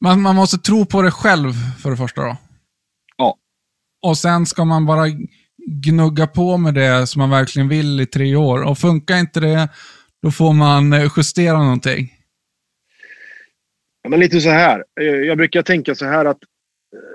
[0.03, 2.37] Man, man måste tro på det själv för det första då.
[3.17, 3.37] Ja.
[4.05, 5.05] Och sen ska man bara
[5.67, 8.63] gnugga på med det som man verkligen vill i tre år.
[8.63, 9.69] Och funkar inte det,
[10.21, 12.13] då får man eh, justera någonting.
[14.03, 14.83] Ja, men lite så här.
[15.27, 16.39] Jag brukar tänka så här att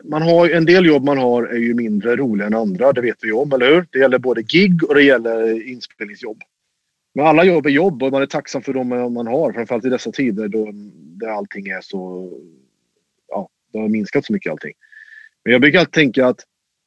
[0.04, 2.92] man har, en del jobb man har är ju mindre roliga än andra.
[2.92, 3.86] Det vet vi om, eller hur?
[3.90, 6.42] Det gäller både gig och det gäller inspelningsjobb.
[7.14, 9.52] Men alla jobb är jobb och man är tacksam för dem man har.
[9.52, 12.32] Framförallt i dessa tider då där allting är så...
[13.28, 14.72] Ja, det har minskat så mycket allting.
[15.44, 16.40] Men jag brukar alltid tänka att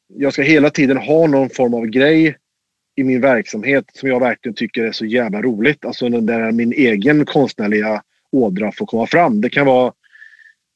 [0.08, 2.38] jag ska hela tiden ha någon form av grej
[2.96, 5.86] i min verksamhet som jag verkligen tycker är så jävla roligt.
[5.86, 9.42] Alltså där min egen konstnärliga ådra får komma fram.
[9.42, 9.94] Det kan vara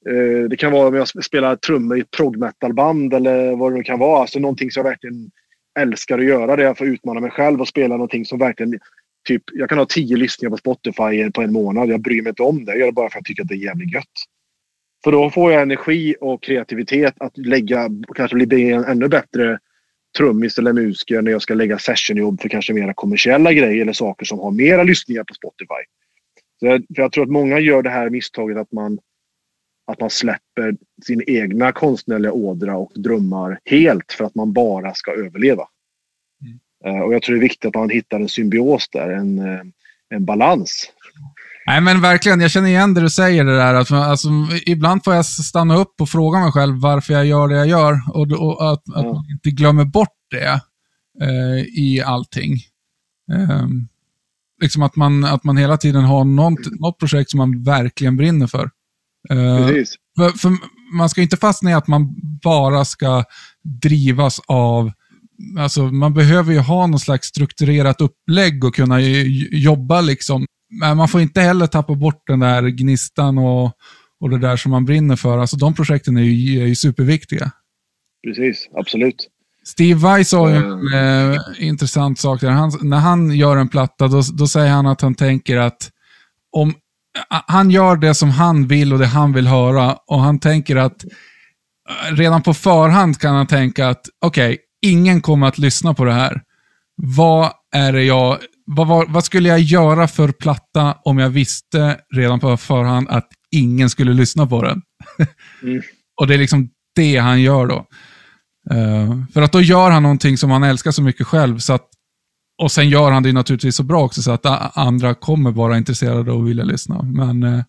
[0.09, 3.77] Eh, det kan vara om jag spelar trummor i ett prog metal-band eller vad det
[3.77, 4.21] nu kan vara.
[4.21, 5.31] Alltså någonting som jag verkligen
[5.79, 6.55] älskar att göra.
[6.55, 8.79] Där jag får utmana mig själv och spela någonting som verkligen...
[9.27, 11.89] Typ, jag kan ha tio lyssningar på Spotify på en månad.
[11.89, 12.71] Jag bryr mig inte om det.
[12.71, 14.13] Jag gör det bara för att jag tycker att det är jävligt gött.
[15.03, 19.59] För då får jag energi och kreativitet att lägga, kanske bli en ännu bättre
[20.17, 24.25] trummis eller musiker när jag ska lägga sessionjobb för kanske mera kommersiella grejer eller saker
[24.25, 25.83] som har mera lyssningar på Spotify.
[26.59, 28.99] Så jag, för jag tror att många gör det här misstaget att man,
[29.87, 35.11] att man släpper sin egna konstnärliga ådra och drömmar helt för att man bara ska
[35.11, 35.63] överleva.
[36.41, 36.95] Mm.
[36.95, 39.61] Uh, och jag tror det är viktigt att man hittar en symbios där, en, eh,
[40.09, 40.91] en balans.
[41.67, 42.41] Nej, men verkligen.
[42.41, 43.43] Jag känner igen det du säger.
[43.43, 43.73] Det där.
[43.73, 44.29] Att, alltså,
[44.65, 47.93] ibland får jag stanna upp och fråga mig själv varför jag gör det jag gör.
[48.13, 48.99] Och, och att, mm.
[48.99, 50.61] att man inte glömmer bort det
[51.21, 52.53] eh, i allting.
[53.31, 53.67] Eh,
[54.61, 58.47] liksom att man, att man hela tiden har något, något projekt som man verkligen brinner
[58.47, 58.69] för.
[59.29, 59.67] Eh,
[60.17, 60.51] för, för
[60.93, 63.23] man ska inte fastna i att man bara ska
[63.81, 64.91] drivas av
[65.59, 69.01] Alltså, man behöver ju ha någon slags strukturerat upplägg och kunna
[69.51, 70.45] jobba liksom
[70.79, 73.71] men man får inte heller tappa bort den där gnistan och,
[74.19, 75.37] och det där som man brinner för.
[75.37, 77.51] Alltså de projekten är ju, är ju superviktiga.
[78.27, 79.29] Precis, absolut.
[79.63, 82.49] Steve Vai sa ju en eh, intressant sak där.
[82.49, 85.91] Han, när han gör en platta, då, då säger han att han tänker att
[86.51, 86.73] om
[87.29, 91.03] han gör det som han vill och det han vill höra och han tänker att
[91.03, 96.05] eh, redan på förhand kan han tänka att okej, okay, ingen kommer att lyssna på
[96.05, 96.41] det här.
[96.95, 101.97] Vad är det jag, vad, vad, vad, skulle jag göra för platta om jag visste
[102.15, 104.81] redan på förhand att ingen skulle lyssna på den?
[105.63, 105.81] Mm.
[106.21, 107.85] och det är liksom det han gör då.
[108.73, 111.59] Uh, för att då gör han någonting som han älskar så mycket själv.
[111.59, 111.87] Så att,
[112.57, 116.31] och sen gör han det naturligtvis så bra också så att andra kommer vara intresserade
[116.31, 117.01] och vilja lyssna.
[117.03, 117.63] Men eh,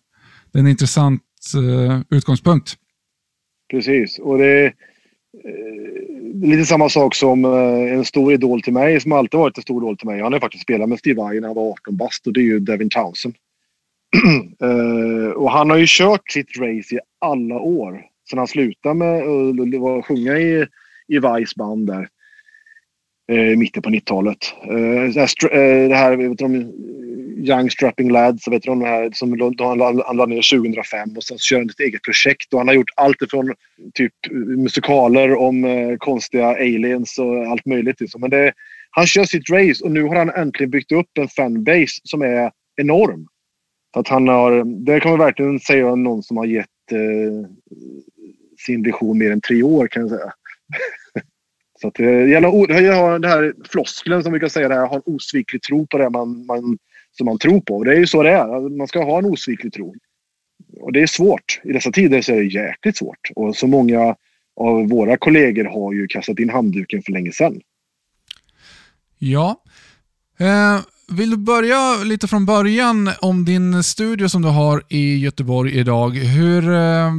[0.51, 1.21] det är en intressant
[1.55, 2.75] eh, utgångspunkt.
[3.71, 4.73] Precis, och det är
[6.33, 9.97] lite samma sak som en stor idol till mig, som alltid varit en stor idol
[9.97, 10.21] till mig.
[10.21, 12.43] Han har faktiskt spelat med Steve Vai när han var 18 bast och det är
[12.43, 13.35] ju Devin Townsend.
[15.35, 18.01] och han har ju kört sitt race i alla år.
[18.29, 19.23] sedan han slutade med
[19.99, 20.67] att sjunga i
[21.07, 22.07] i Vice band där.
[23.31, 24.37] Eh, I mitten på 90-talet.
[24.63, 26.73] Eh, eh, det här, det här vet du,
[27.37, 31.37] Young Strapping Lads, vet du, de här, som han, han la ner 2005 och sen
[31.37, 32.53] kör han ett eget projekt.
[32.53, 33.53] Och han har gjort allt ifrån
[33.93, 34.13] typ
[34.57, 38.01] musikaler om eh, konstiga aliens och allt möjligt.
[38.01, 38.21] Liksom.
[38.21, 38.53] Men det,
[38.91, 42.51] han kör sitt race och nu har han äntligen byggt upp en fanbase som är
[42.75, 43.27] enorm.
[43.93, 47.49] Så att han har, det kan man verkligen säga någon som har gett eh,
[48.65, 50.33] sin vision mer än tre år kan jag säga.
[51.81, 54.89] Så att eh, det gäller jag har den här floskeln som vi kan säga, att
[54.89, 56.77] har en osviklig tro på det man, man,
[57.17, 57.75] som man tror på.
[57.75, 58.77] Och Det är ju så det är.
[58.77, 59.95] Man ska ha en osviklig tro.
[60.79, 61.61] Och det är svårt.
[61.63, 63.31] I dessa tider så är det jäkligt svårt.
[63.35, 64.15] Och så många
[64.55, 67.61] av våra kollegor har ju kastat in handduken för länge sedan.
[69.17, 69.63] Ja.
[70.39, 70.79] Eh,
[71.17, 76.09] vill du börja lite från början om din studio som du har i Göteborg idag?
[76.09, 77.11] Hur eh,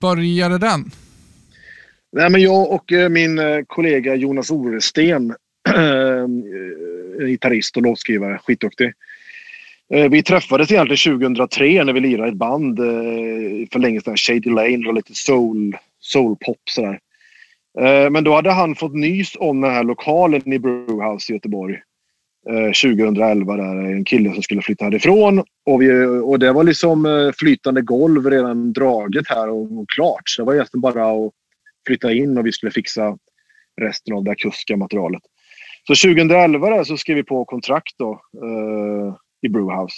[0.00, 0.90] började den?
[2.12, 5.30] Nej, men jag och eh, min eh, kollega Jonas Oresten,
[5.76, 8.92] eh, gitarrist och låtskrivare, skitduktig.
[10.10, 12.78] Vi träffades egentligen 2003 när vi lirade ett band
[13.72, 14.16] för länge sedan.
[14.16, 16.98] Shady Lane och lite soul, soulpop sådär.
[18.10, 21.78] Men då hade han fått nys om den här lokalen i Brewhouse i Göteborg.
[22.82, 25.42] 2011 där, en kille som skulle flytta härifrån.
[25.66, 30.22] Och, vi, och det var liksom flytande golv redan draget här och, och klart.
[30.24, 31.32] Så det var egentligen bara att
[31.86, 33.18] flytta in och vi skulle fixa
[33.80, 35.22] resten av det akustiska materialet.
[35.86, 39.14] Så 2011 där så skrev vi på kontrakt då, eh,
[39.46, 39.96] i Brewhouse.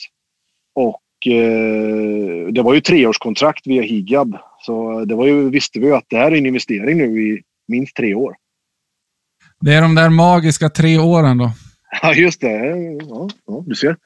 [0.75, 4.39] Och eh, det var ju treårskontrakt via Higab.
[4.61, 7.43] Så det var ju, visste vi ju att det här är en investering nu i
[7.69, 8.35] minst tre år.
[9.61, 11.51] Det är de där magiska tre åren då?
[12.03, 12.51] Ja, just det.
[13.09, 13.97] Ja, ja du ser.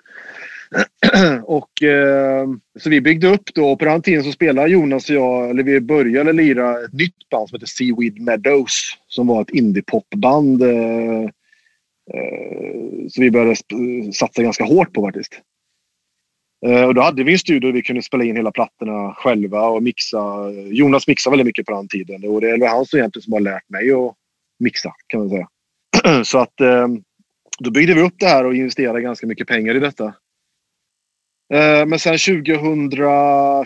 [1.44, 5.16] och, eh, så vi byggde upp då och på den tiden så spelade Jonas och
[5.16, 8.96] jag, eller vi började lira ett nytt band som heter Seaweed Meadows.
[9.06, 10.62] Som var ett indiepopband.
[10.62, 11.22] Eh,
[12.14, 13.56] eh, så vi började
[14.12, 15.40] satsa ganska hårt på faktiskt.
[16.66, 19.66] Eh, och då hade vi en studio där vi kunde spela in hela plattorna själva
[19.66, 20.50] och mixa.
[20.50, 23.40] Jonas mixade väldigt mycket på den tiden och det är han som egentligen som har
[23.40, 24.14] lärt mig att
[24.58, 25.48] mixa kan man säga.
[26.24, 26.88] så att eh,
[27.58, 30.14] då byggde vi upp det här och investerade ganska mycket pengar i detta.
[31.54, 32.90] Eh, men sen 2000,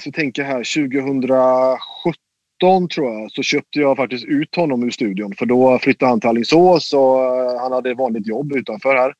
[0.00, 5.34] så tänker jag här, 2017 tror jag, så köpte jag faktiskt ut honom ur studion.
[5.38, 9.14] För då flyttade han till Alingsås och eh, han hade vanligt jobb utanför här.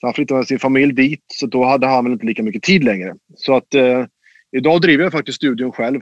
[0.00, 2.62] Så han flyttade med sin familj dit, så då hade han väl inte lika mycket
[2.62, 3.14] tid längre.
[3.36, 4.04] Så att eh,
[4.56, 6.00] idag driver jag faktiskt studion själv.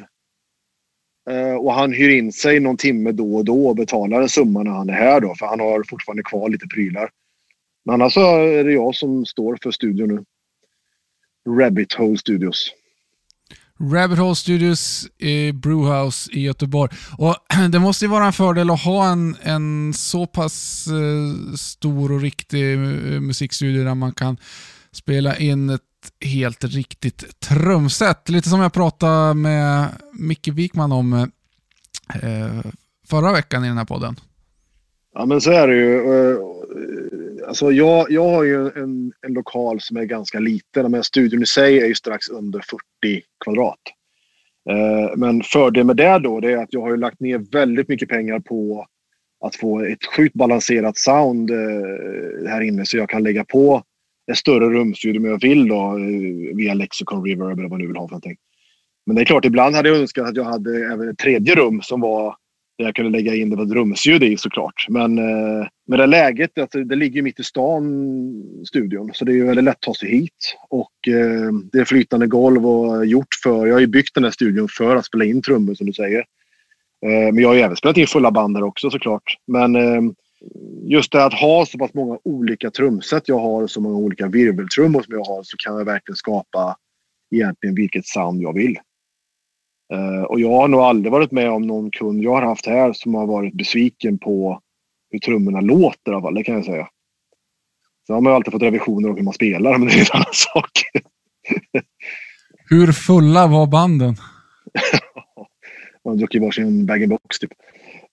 [1.31, 4.63] Eh, och han hyr in sig någon timme då och då och betalar en summa
[4.63, 7.11] när han är här då, för han har fortfarande kvar lite prylar.
[7.85, 10.25] Men annars så är det jag som står för studion nu.
[11.49, 12.71] Rabbit Hole Studios.
[13.93, 16.91] Rabbit Hole Studios i Brewhouse i Göteborg.
[17.19, 17.37] Och
[17.71, 22.21] Det måste ju vara en fördel att ha en, en så pass eh, stor och
[22.21, 22.79] riktig
[23.21, 24.37] musikstudio där man kan
[24.93, 25.83] spela in ett
[26.25, 28.29] helt riktigt trumset.
[28.29, 31.13] Lite som jag pratade med Micke Wikman om
[32.23, 32.71] eh,
[33.07, 34.17] förra veckan i den här podden.
[35.15, 36.01] Ja men så är det ju.
[37.51, 40.91] Alltså jag, jag har ju en, en lokal som är ganska liten.
[40.91, 43.79] Men studion i sig är ju strax under 40 kvadrat.
[44.71, 47.89] Eh, men fördelen med det då det är att jag har ju lagt ner väldigt
[47.89, 48.87] mycket pengar på
[49.45, 53.83] att få ett sjukt balanserat sound eh, här inne så jag kan lägga på
[54.33, 57.87] ett större rumsljud om jag vill då eh, via Lexicon Reverb eller vad man nu
[57.87, 58.37] vill ha för någonting.
[59.07, 61.83] Men det är klart, ibland hade jag önskat att jag hade även ett tredje rum
[61.83, 62.37] som var
[62.79, 64.87] där jag kunde lägga in det var ett rumsljud i såklart.
[64.89, 65.19] Men
[65.91, 67.85] men det läget, alltså, det ligger mitt i stan,
[68.67, 69.11] studion.
[69.15, 70.57] Så det är väldigt lätt att ta sig hit.
[70.69, 73.67] Och eh, det är flytande golv och gjort för...
[73.67, 76.19] Jag har ju byggt den här studion för att spela in trummor som du säger.
[77.07, 79.23] Eh, men jag har ju även spelat in fulla band där också såklart.
[79.47, 80.03] Men eh,
[80.83, 84.27] just det att ha så pass många olika trumset jag har och så många olika
[84.27, 86.77] virveltrummor som jag har så kan jag verkligen skapa
[87.35, 88.79] egentligen vilket sound jag vill.
[89.93, 92.93] Eh, och jag har nog aldrig varit med om någon kund jag har haft här
[92.93, 94.61] som har varit besviken på
[95.11, 96.89] hur trummorna låter i alla fall, det kan jag säga.
[98.07, 100.07] Sen har man ju alltid fått revisioner om hur man spelar, men det är en
[100.13, 100.71] annan sak.
[102.71, 104.17] hur fulla var banden?
[106.05, 107.51] man druckit varsin bag-in-box typ.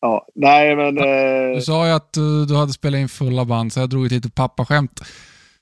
[0.01, 0.97] Ja, nej men...
[0.97, 1.55] Eh...
[1.55, 4.11] Du sa ju att uh, du hade spelat in fulla band, så jag drog ett
[4.11, 5.01] litet pappaskämt.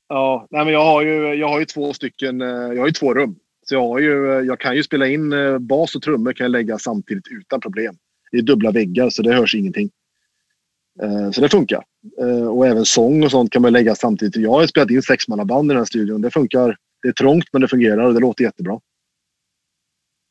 [0.09, 2.93] Ja, nej men jag har ju, jag har ju två stycken, uh, jag har ju
[2.93, 3.35] två rum.
[3.65, 6.51] Så jag, har ju, uh, jag kan ju spela in bas och trummor kan jag
[6.51, 7.95] lägga samtidigt utan problem.
[8.31, 9.89] Det är dubbla väggar så det hörs ingenting.
[11.33, 11.83] Så det funkar.
[12.51, 14.35] Och även sång och sånt kan man lägga samtidigt.
[14.35, 16.21] Jag har spelat in sexmannaband i den här studion.
[16.21, 16.77] Det funkar.
[17.01, 18.79] Det är trångt men det fungerar och det låter jättebra.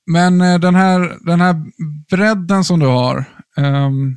[0.07, 1.55] Men den här, den här
[2.11, 3.24] bredden som du har,
[3.57, 4.16] Um,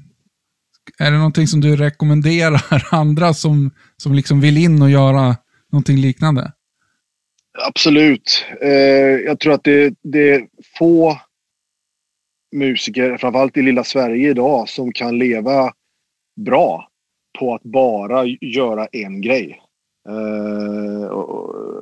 [1.00, 5.36] är det någonting som du rekommenderar andra som, som liksom vill in och göra
[5.72, 6.52] någonting liknande?
[7.68, 8.46] Absolut.
[9.26, 11.22] Jag tror att det, det är få
[12.56, 15.74] musiker, framförallt i lilla Sverige idag, som kan leva
[16.38, 16.90] bra
[17.40, 19.62] på att bara göra en grej.
[20.10, 21.08] Uh,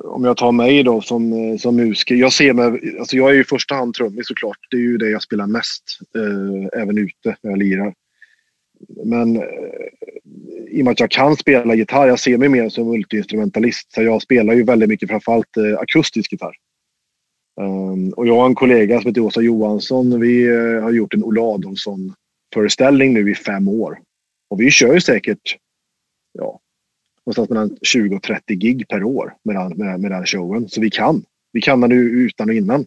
[0.04, 2.14] om jag tar mig då som, eh, som musiker.
[2.14, 4.58] Jag ser mig, alltså jag är i första hand trummis såklart.
[4.70, 5.82] Det är ju det jag spelar mest.
[6.16, 7.94] Uh, även ute när jag lirar.
[9.04, 9.42] Men uh,
[10.68, 13.92] i och med att jag kan spela gitarr, jag ser mig mer som multiinstrumentalist.
[13.92, 16.54] Så jag spelar ju väldigt mycket framförallt uh, akustisk gitarr.
[17.60, 20.20] Um, och jag har en kollega som heter Åsa Johansson.
[20.20, 20.48] Vi
[20.82, 23.98] har gjort en Olle Adolfsson-föreställning nu i fem år.
[24.48, 25.56] Och vi kör ju säkert
[26.32, 26.60] ja,
[27.26, 30.68] någonstans mellan 20 och 30 gig per år med den, med, med den showen.
[30.68, 31.24] Så vi kan.
[31.52, 32.86] Vi kan den utan och innan.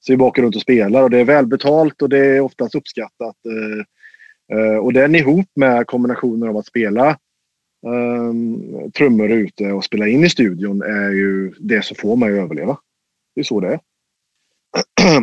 [0.00, 3.36] Så vi åker runt och spelar och det är välbetalt och det är oftast uppskattat.
[3.46, 7.18] Eh, eh, och den ihop med kombinationen av att spela
[7.86, 12.44] um, trummor ute och spela in i studion är ju det som får mig att
[12.44, 12.78] överleva.
[13.34, 13.80] Det är så det är.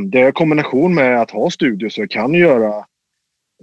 [0.11, 2.85] Det är kombination med att ha studio så jag kan göra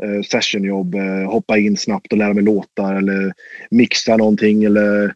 [0.03, 3.33] Eh, sessionjobb, eh, hoppa in snabbt och lära mig låtar eller
[3.71, 5.15] mixa någonting eller,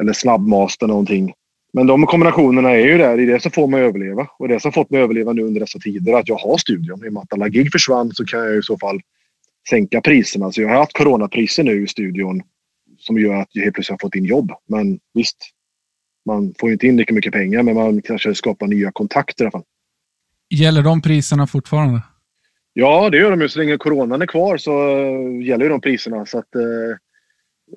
[0.00, 1.32] eller snabbmaster någonting.
[1.72, 3.16] Men de kombinationerna är ju där.
[3.16, 4.26] Det är det som får mig att överleva.
[4.38, 7.04] Och det som fått mig att överleva nu under dessa tider att jag har studion.
[7.04, 9.00] I och med att alla gig försvann så kan jag i så fall
[9.70, 10.52] sänka priserna.
[10.52, 12.42] Så jag har haft coronapriser nu i studion
[12.98, 14.52] som gör att jag helt plötsligt har fått in jobb.
[14.68, 15.36] Men visst,
[16.26, 19.46] man får ju inte in lika mycket pengar men man kanske skapar nya kontakter i
[19.46, 19.64] alla fall.
[20.50, 22.02] Gäller de priserna fortfarande?
[22.76, 23.48] Ja, det gör de ju.
[23.48, 26.26] Så länge coronan är kvar så uh, gäller ju de priserna.
[26.26, 26.96] Så att, uh,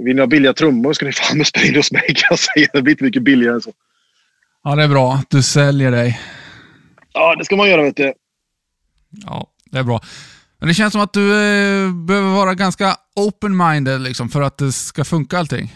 [0.06, 2.68] vill ni ha billiga trummor ska ni fan spela in hos mig kan jag säga.
[2.74, 3.74] Det blir inte mycket billigare än så.
[4.64, 5.22] Ja, det är bra.
[5.30, 6.20] Du säljer dig.
[7.14, 8.14] Ja, det ska man göra vet du.
[9.26, 10.02] Ja, det är bra.
[10.60, 14.72] Men det känns som att du eh, behöver vara ganska open-minded liksom, för att det
[14.72, 15.74] ska funka allting.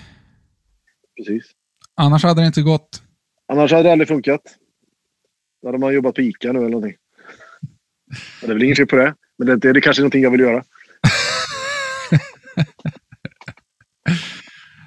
[1.18, 1.52] Precis.
[1.96, 3.02] Annars hade det inte gått.
[3.48, 4.42] Annars hade det aldrig funkat.
[5.62, 6.96] Då hade man jobbat på ICA nu eller någonting.
[8.42, 9.14] Det är väl inget fel på det.
[9.38, 10.64] Men det, det, det kanske är någonting jag vill göra.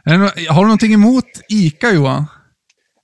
[0.48, 2.26] Har du någonting emot ICA Johan?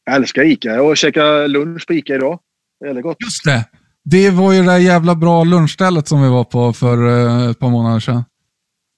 [0.05, 0.69] Jag älskar ICA.
[0.69, 2.41] Jag käkade lunch på ICA idag.
[2.81, 3.17] Det är gott.
[3.25, 3.65] Just det.
[4.05, 7.59] Det var ju det där jävla bra lunchstället som vi var på för uh, ett
[7.59, 8.25] par månader sedan.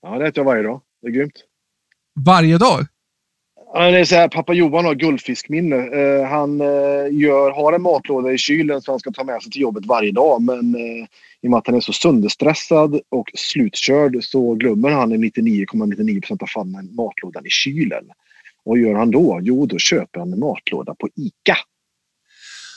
[0.02, 0.80] Ja, det äter jag varje dag.
[1.02, 1.32] Det är grymt.
[2.26, 2.86] Varje dag?
[3.74, 5.76] Det är så här, pappa Johan har guldfiskminne.
[5.76, 9.52] Uh, han uh, gör, har en matlåda i kylen som han ska ta med sig
[9.52, 10.42] till jobbet varje dag.
[10.42, 11.06] Men uh,
[11.42, 16.20] i och med att han är så sönderstressad och slutkörd så glömmer han i 99,99
[16.20, 18.04] procent av fallen matlådan i kylen.
[18.64, 19.38] Vad gör han då?
[19.42, 21.56] Jo, då köper han en matlåda på ICA.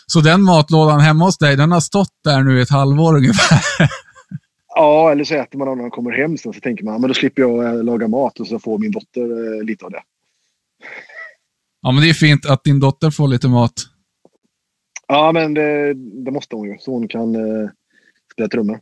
[0.07, 3.59] Så den matlådan hemma hos dig, den har stått där nu i ett halvår ungefär?
[4.77, 7.07] Ja, eller så äter man den när man kommer hem sen så tänker man men
[7.07, 10.01] då slipper jag laga mat och så får min dotter lite av det.
[11.81, 13.73] Ja, men det är fint att din dotter får lite mat.
[15.07, 16.77] Ja, men det, det måste hon ju.
[16.79, 17.69] Så hon kan eh,
[18.33, 18.79] spela trummor.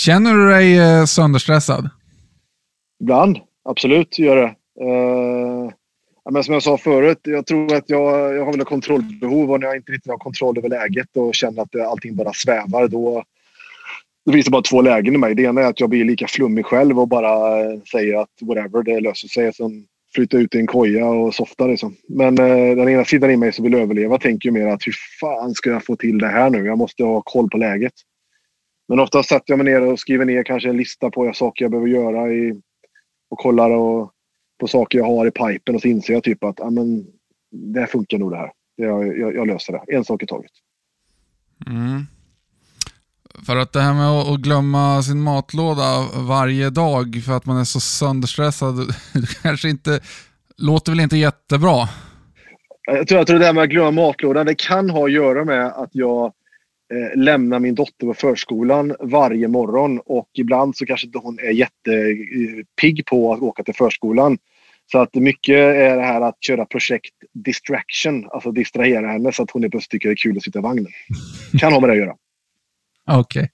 [0.00, 1.90] Känner du dig eh, sönderstressad?
[3.00, 4.54] Ibland, absolut gör det.
[4.80, 5.72] Eh,
[6.30, 9.60] men som jag sa förut, jag tror att jag, jag har väl ett kontrollbehov och
[9.60, 13.24] när jag inte riktigt har kontroll över läget och känner att allting bara svävar då
[14.24, 15.34] det finns det bara två lägen i mig.
[15.34, 18.82] Det ena är att jag blir lika flummig själv och bara eh, säger att whatever,
[18.82, 19.54] det löser sig.
[19.54, 21.68] Sen flyttar ut i en koja och softar.
[21.68, 21.96] liksom.
[22.08, 24.94] Men eh, den ena sidan i mig som vill överleva tänker ju mer att hur
[25.20, 26.66] fan ska jag få till det här nu?
[26.66, 27.92] Jag måste ha koll på läget.
[28.88, 31.70] Men ofta sätter jag mig ner och skriver ner kanske en lista på saker jag
[31.70, 32.60] behöver göra i,
[33.30, 34.12] och kollar och,
[34.60, 37.06] på saker jag har i pipen och så inser jag typ att ah, men,
[37.50, 38.52] det här funkar nog det här.
[38.76, 39.96] Jag, jag, jag löser det.
[39.96, 40.50] En sak i taget.
[41.66, 42.02] Mm.
[43.46, 47.64] För att det här med att glömma sin matlåda varje dag för att man är
[47.64, 48.76] så sönderstressad,
[49.12, 50.00] det kanske inte,
[50.58, 51.88] låter väl inte jättebra?
[52.86, 55.66] Jag tror att det där med att glömma matlådan, det kan ha att göra med
[55.66, 56.24] att jag
[56.94, 61.50] eh, lämnar min dotter på förskolan varje morgon och ibland så kanske inte hon är
[61.50, 64.38] jättepigg på att åka till förskolan.
[64.92, 69.50] Så att mycket är det här att köra projekt distraction, alltså distrahera henne så att
[69.50, 70.92] hon plötsligt tycker det är kul att sitta i vagnen.
[71.58, 72.14] Kan ha med det att göra.
[73.10, 73.40] Okej.
[73.40, 73.48] Okay.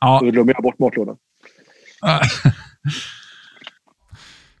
[0.00, 0.20] Ja.
[0.22, 1.16] Då glömmer jag bort matlådan.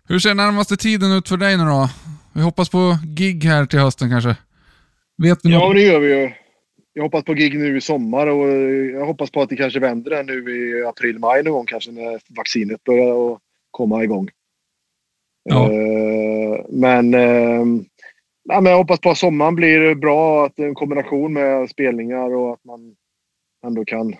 [0.08, 1.88] Hur ser närmaste tiden ut för dig nu då?
[2.34, 4.36] Vi hoppas på gig här till hösten kanske?
[5.22, 5.74] Vet du ja, något?
[5.74, 6.32] det gör vi ju.
[6.92, 8.48] Jag hoppas på gig nu i sommar och
[8.92, 11.90] jag hoppas på att det kanske vänder här nu i april, maj någon gång kanske
[11.90, 13.38] när vaccinet börjar
[13.70, 14.28] komma igång.
[15.44, 15.70] Ja.
[15.70, 17.66] Uh, men, uh,
[18.44, 20.46] nej, men jag hoppas på att sommaren blir bra.
[20.46, 22.94] Att det är en kombination med spelningar och att man
[23.66, 24.14] ändå kan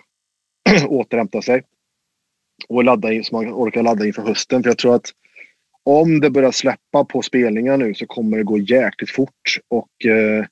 [0.87, 1.63] återhämta sig.
[2.67, 4.63] Och ladda in så man orkar ladda inför hösten.
[4.63, 5.09] För jag tror att
[5.83, 9.57] om det börjar släppa på spelningar nu så kommer det gå jäkligt fort.
[9.67, 10.45] Och eh,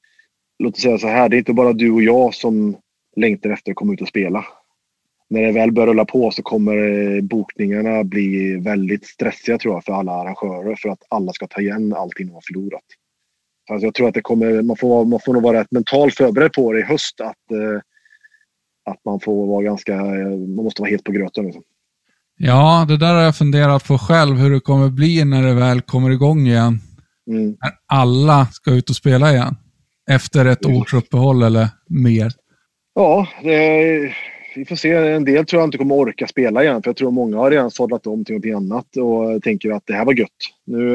[0.60, 2.78] låt oss säga så här, det är inte bara du och jag som
[3.16, 4.46] längtar efter att komma ut och spela.
[5.30, 9.86] När det väl börjar rulla på så kommer eh, bokningarna bli väldigt stressiga tror jag
[9.86, 12.84] för alla arrangörer för att alla ska ta igen allting de har förlorat.
[13.70, 16.54] Alltså jag tror att det kommer, man, får, man får nog vara rätt mentalt förberedd
[16.54, 17.82] på det i höst att, eh,
[18.92, 21.46] att man får vara ganska, man måste vara helt på gröten.
[21.46, 21.64] Liksom.
[22.38, 25.82] Ja, det där har jag funderat på själv, hur det kommer bli när det väl
[25.82, 26.80] kommer igång igen.
[27.28, 27.46] Mm.
[27.46, 29.56] När alla ska ut och spela igen.
[30.12, 30.78] Efter ett mm.
[30.78, 32.32] års uppehåll eller mer.
[32.96, 34.14] Ja, det,
[34.56, 34.92] vi får se.
[34.92, 36.84] En del tror jag inte kommer orka spela igen.
[36.84, 39.94] För jag tror många har redan sadlat om till något annat och tänker att det
[39.94, 40.30] här var gött.
[40.66, 40.94] Nu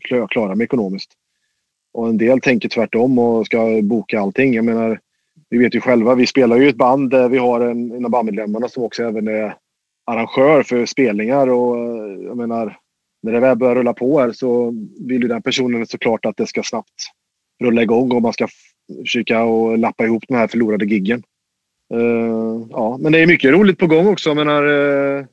[0.00, 1.10] är jag klara mig ekonomiskt.
[1.92, 4.54] Och en del tänker tvärtom och ska boka allting.
[4.54, 5.00] Jag menar,
[5.50, 8.10] vi vet ju själva, vi spelar ju ett band där vi har en, en av
[8.10, 9.56] bandmedlemmarna som också även är
[10.06, 11.76] arrangör för spelningar och
[12.24, 12.78] jag menar,
[13.22, 14.74] när det väl börjar rulla på här så
[15.08, 16.94] vill ju den personen såklart att det ska snabbt
[17.62, 18.48] rulla igång och man ska
[19.04, 21.22] försöka och lappa ihop de här förlorade giggen.
[21.94, 24.30] Uh, ja, men det är mycket roligt på gång också.
[24.30, 25.26] Jag menar, uh,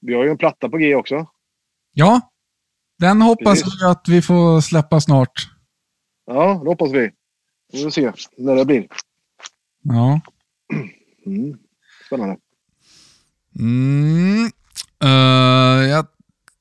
[0.00, 1.26] vi har ju en platta på G också.
[1.92, 2.20] Ja,
[2.98, 3.82] den hoppas Precis.
[3.82, 5.32] vi att vi får släppa snart.
[6.26, 7.10] Ja, det hoppas vi.
[7.72, 8.86] Vi får se när det blir.
[9.82, 10.20] Ja.
[11.26, 11.58] Mm.
[12.06, 12.36] Spännande.
[13.58, 14.50] Mm.
[15.04, 16.06] Uh, jag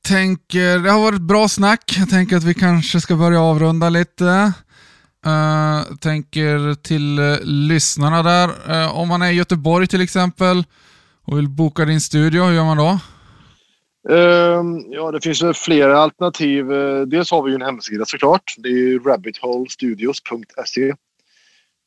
[0.07, 1.95] tänker, det har varit bra snack.
[1.99, 4.53] Jag tänker att vi kanske ska börja avrunda lite.
[5.25, 8.47] Uh, tänker till uh, lyssnarna där.
[8.47, 10.63] Uh, om man är i Göteborg till exempel
[11.21, 12.99] och vill boka din studio, hur gör man då?
[14.09, 16.65] Ehm, ja, det finns flera alternativ.
[17.07, 18.55] dels har vi ju en hemsida såklart.
[18.57, 20.93] Det är rabbitholestudios.se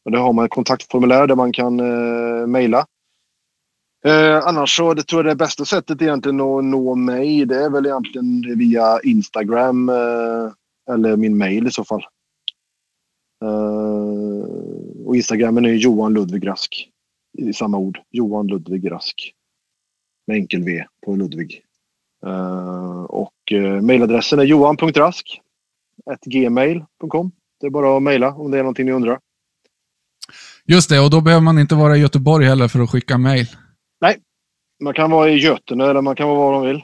[0.05, 2.87] där har man ett kontaktformulär där man kan eh, mejla.
[4.05, 7.71] Eh, annars så det tror jag det bästa sättet egentligen att nå mig det är
[7.71, 10.53] väl egentligen via Instagram eh,
[10.91, 12.05] eller min mail i så fall.
[13.45, 14.43] Eh,
[15.07, 16.89] och Instagramen är Johan Ludvig Rask
[17.39, 18.01] i samma ord.
[18.11, 19.33] Johan Ludvig Rask.
[20.27, 21.63] Med enkel V på Ludvig.
[22.27, 25.41] Eh, och eh, är johan.rask
[26.27, 27.33] gmail.com.
[27.61, 29.19] Det är bara att mejla om det är någonting ni undrar.
[30.73, 33.47] Just det, och då behöver man inte vara i Göteborg heller för att skicka mejl.
[34.01, 34.17] Nej,
[34.85, 36.77] man kan vara i Götene eller man kan vara var de vill.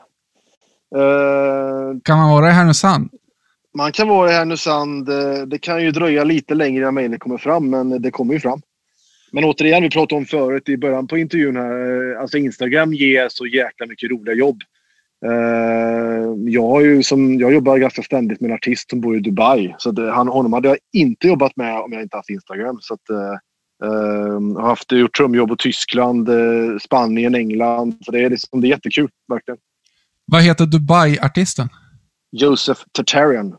[0.97, 3.11] Uh, kan man vara i Härnösand?
[3.74, 5.09] Man kan vara i Härnösand.
[5.09, 8.41] Eh, det kan ju dröja lite längre innan mejlet kommer fram, men det kommer ju
[8.41, 8.61] fram.
[9.32, 12.12] Men återigen, vi pratade om förut i början på intervjun här.
[12.12, 14.59] Eh, alltså Instagram ger så jäkla mycket roliga jobb.
[16.49, 19.74] jag, har ju som, jag jobbar ganska ständigt med en artist som bor i Dubai.
[19.78, 22.78] Så det, han, honom hade jag inte jobbat med om jag inte haft Instagram.
[22.80, 23.11] Så att,
[23.81, 27.99] har haft, gjort trumjobb i Tyskland, uh, Spanien, England.
[28.05, 29.59] Så det är, liksom, det är jättekul, verkligen.
[30.26, 31.68] Vad heter Dubai-artisten?
[32.31, 33.57] Josef Tartarian.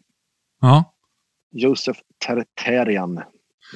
[0.61, 0.93] Ja.
[1.51, 3.17] Josef Tartarian.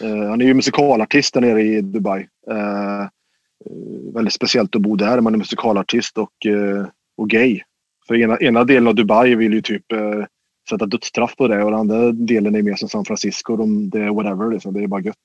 [0.03, 2.27] Uh, han är ju musikalartist där nere i Dubai.
[2.51, 3.07] Uh,
[4.13, 5.21] väldigt speciellt att bo där.
[5.21, 6.31] Man är musikalartist och,
[7.17, 7.61] och gay.
[8.07, 9.85] För ena, ena delen av Dubai vill ju typ
[10.69, 13.55] sätta dödsstraff på det och den andra delen är mer som San Francisco.
[13.55, 14.73] De, det är whatever, liksom.
[14.73, 15.17] det är bara gött.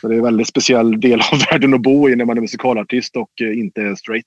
[0.00, 2.40] Så det är en väldigt speciell del av världen att bo i när man är
[2.40, 4.26] musikalartist och eh, inte är straight.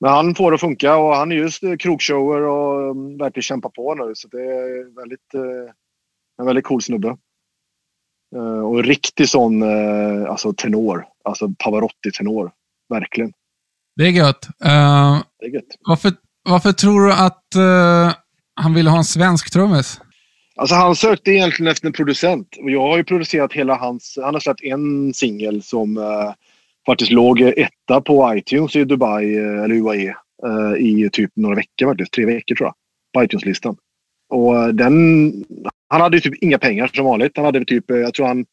[0.00, 3.42] Men han får det att funka och han är just eh, krogshower och mm, verkligen
[3.42, 4.12] kämpar på nu.
[4.14, 5.72] Så det är väldigt, eh,
[6.40, 7.16] en väldigt cool snubbe.
[8.64, 9.62] Och en riktig sån
[10.26, 11.06] alltså tenor.
[11.24, 12.52] Alltså Pavarotti-tenor.
[12.88, 13.32] Verkligen.
[13.96, 14.48] Det är gött.
[14.64, 15.64] Uh, det är gött.
[15.80, 18.14] Varför, varför tror du att uh,
[18.54, 20.00] han ville ha en svensk trummis?
[20.60, 24.18] Alltså han sökte egentligen efter en producent och jag har ju producerat hela hans...
[24.22, 26.32] Han har släppt en singel som uh,
[26.86, 30.14] faktiskt låg etta på iTunes i Dubai, eh, eller UAE,
[30.46, 32.12] eh, i typ några veckor faktiskt.
[32.12, 32.74] Tre veckor tror jag.
[33.14, 33.76] På iTunes-listan.
[34.28, 35.32] Och eh, den...
[35.88, 37.36] Han hade ju typ inga pengar som vanligt.
[37.36, 38.46] Han hade typ, jag tror han...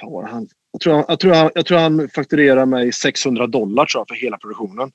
[0.00, 0.48] Fan var han?
[0.72, 4.08] Jag tror han, jag tror han, jag tror han fakturerar mig 600 dollar tror jag,
[4.08, 4.92] för hela produktionen.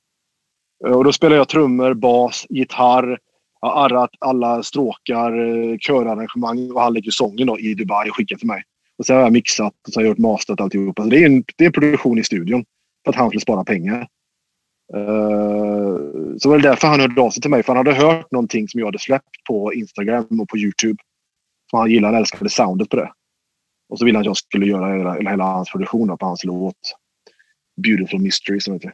[0.84, 3.20] Och då spelar jag trummor, bas, gitarr.
[3.62, 8.36] Har arrat alla stråkar, eh, körarrangemang och han lägger sången då i Dubai och skickar
[8.36, 8.64] till mig.
[8.98, 11.04] Och sen har jag mixat och så har jag gjort mastrat alltihopa.
[11.04, 12.66] Så det är en, det är produktion i studion.
[13.06, 14.08] För att han skulle spara pengar.
[14.96, 17.64] Uh, så var det därför han hörde av sig till mig.
[17.64, 20.98] För han hade hört någonting som jag hade släppt på Instagram och på YouTube.
[21.72, 23.12] För han gillade, han älskade soundet på det.
[23.90, 26.96] Och så ville han att jag skulle göra hela, hela hans produktion på hans låt.
[27.82, 28.94] Beautiful Mystery som heter.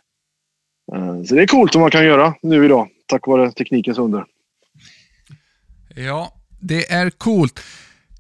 [0.96, 2.88] Uh, så det är coolt som man kan göra nu idag.
[3.06, 4.26] Tack vare teknikens under.
[5.96, 7.60] Ja, det är coolt.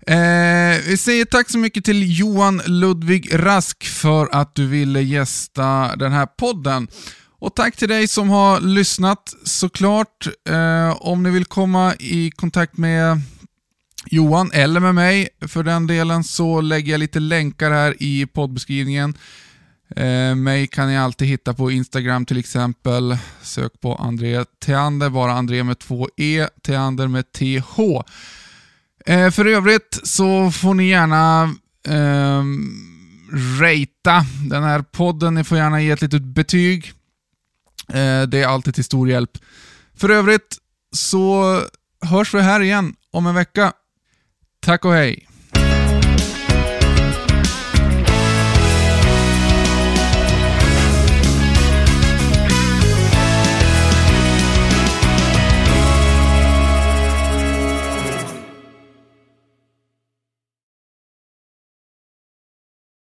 [0.07, 5.95] Eh, vi säger tack så mycket till Johan Ludvig Rask för att du ville gästa
[5.95, 6.87] den här podden.
[7.39, 10.27] Och tack till dig som har lyssnat såklart.
[10.49, 13.21] Eh, om ni vill komma i kontakt med
[14.05, 19.17] Johan eller med mig för den delen så lägger jag lite länkar här i poddbeskrivningen.
[19.95, 23.17] Eh, mig kan ni alltid hitta på Instagram till exempel.
[23.41, 27.79] Sök på André Theander, bara André med två E, Theander med TH.
[29.05, 31.43] Eh, för övrigt så får ni gärna
[31.87, 32.43] eh,
[33.61, 35.33] rata den här podden.
[35.33, 36.93] Ni får gärna ge ett litet betyg.
[37.87, 39.31] Eh, det är alltid till stor hjälp.
[39.95, 40.57] För övrigt
[40.95, 41.61] så
[42.05, 43.73] hörs vi här igen om en vecka.
[44.59, 45.30] Tack och hej!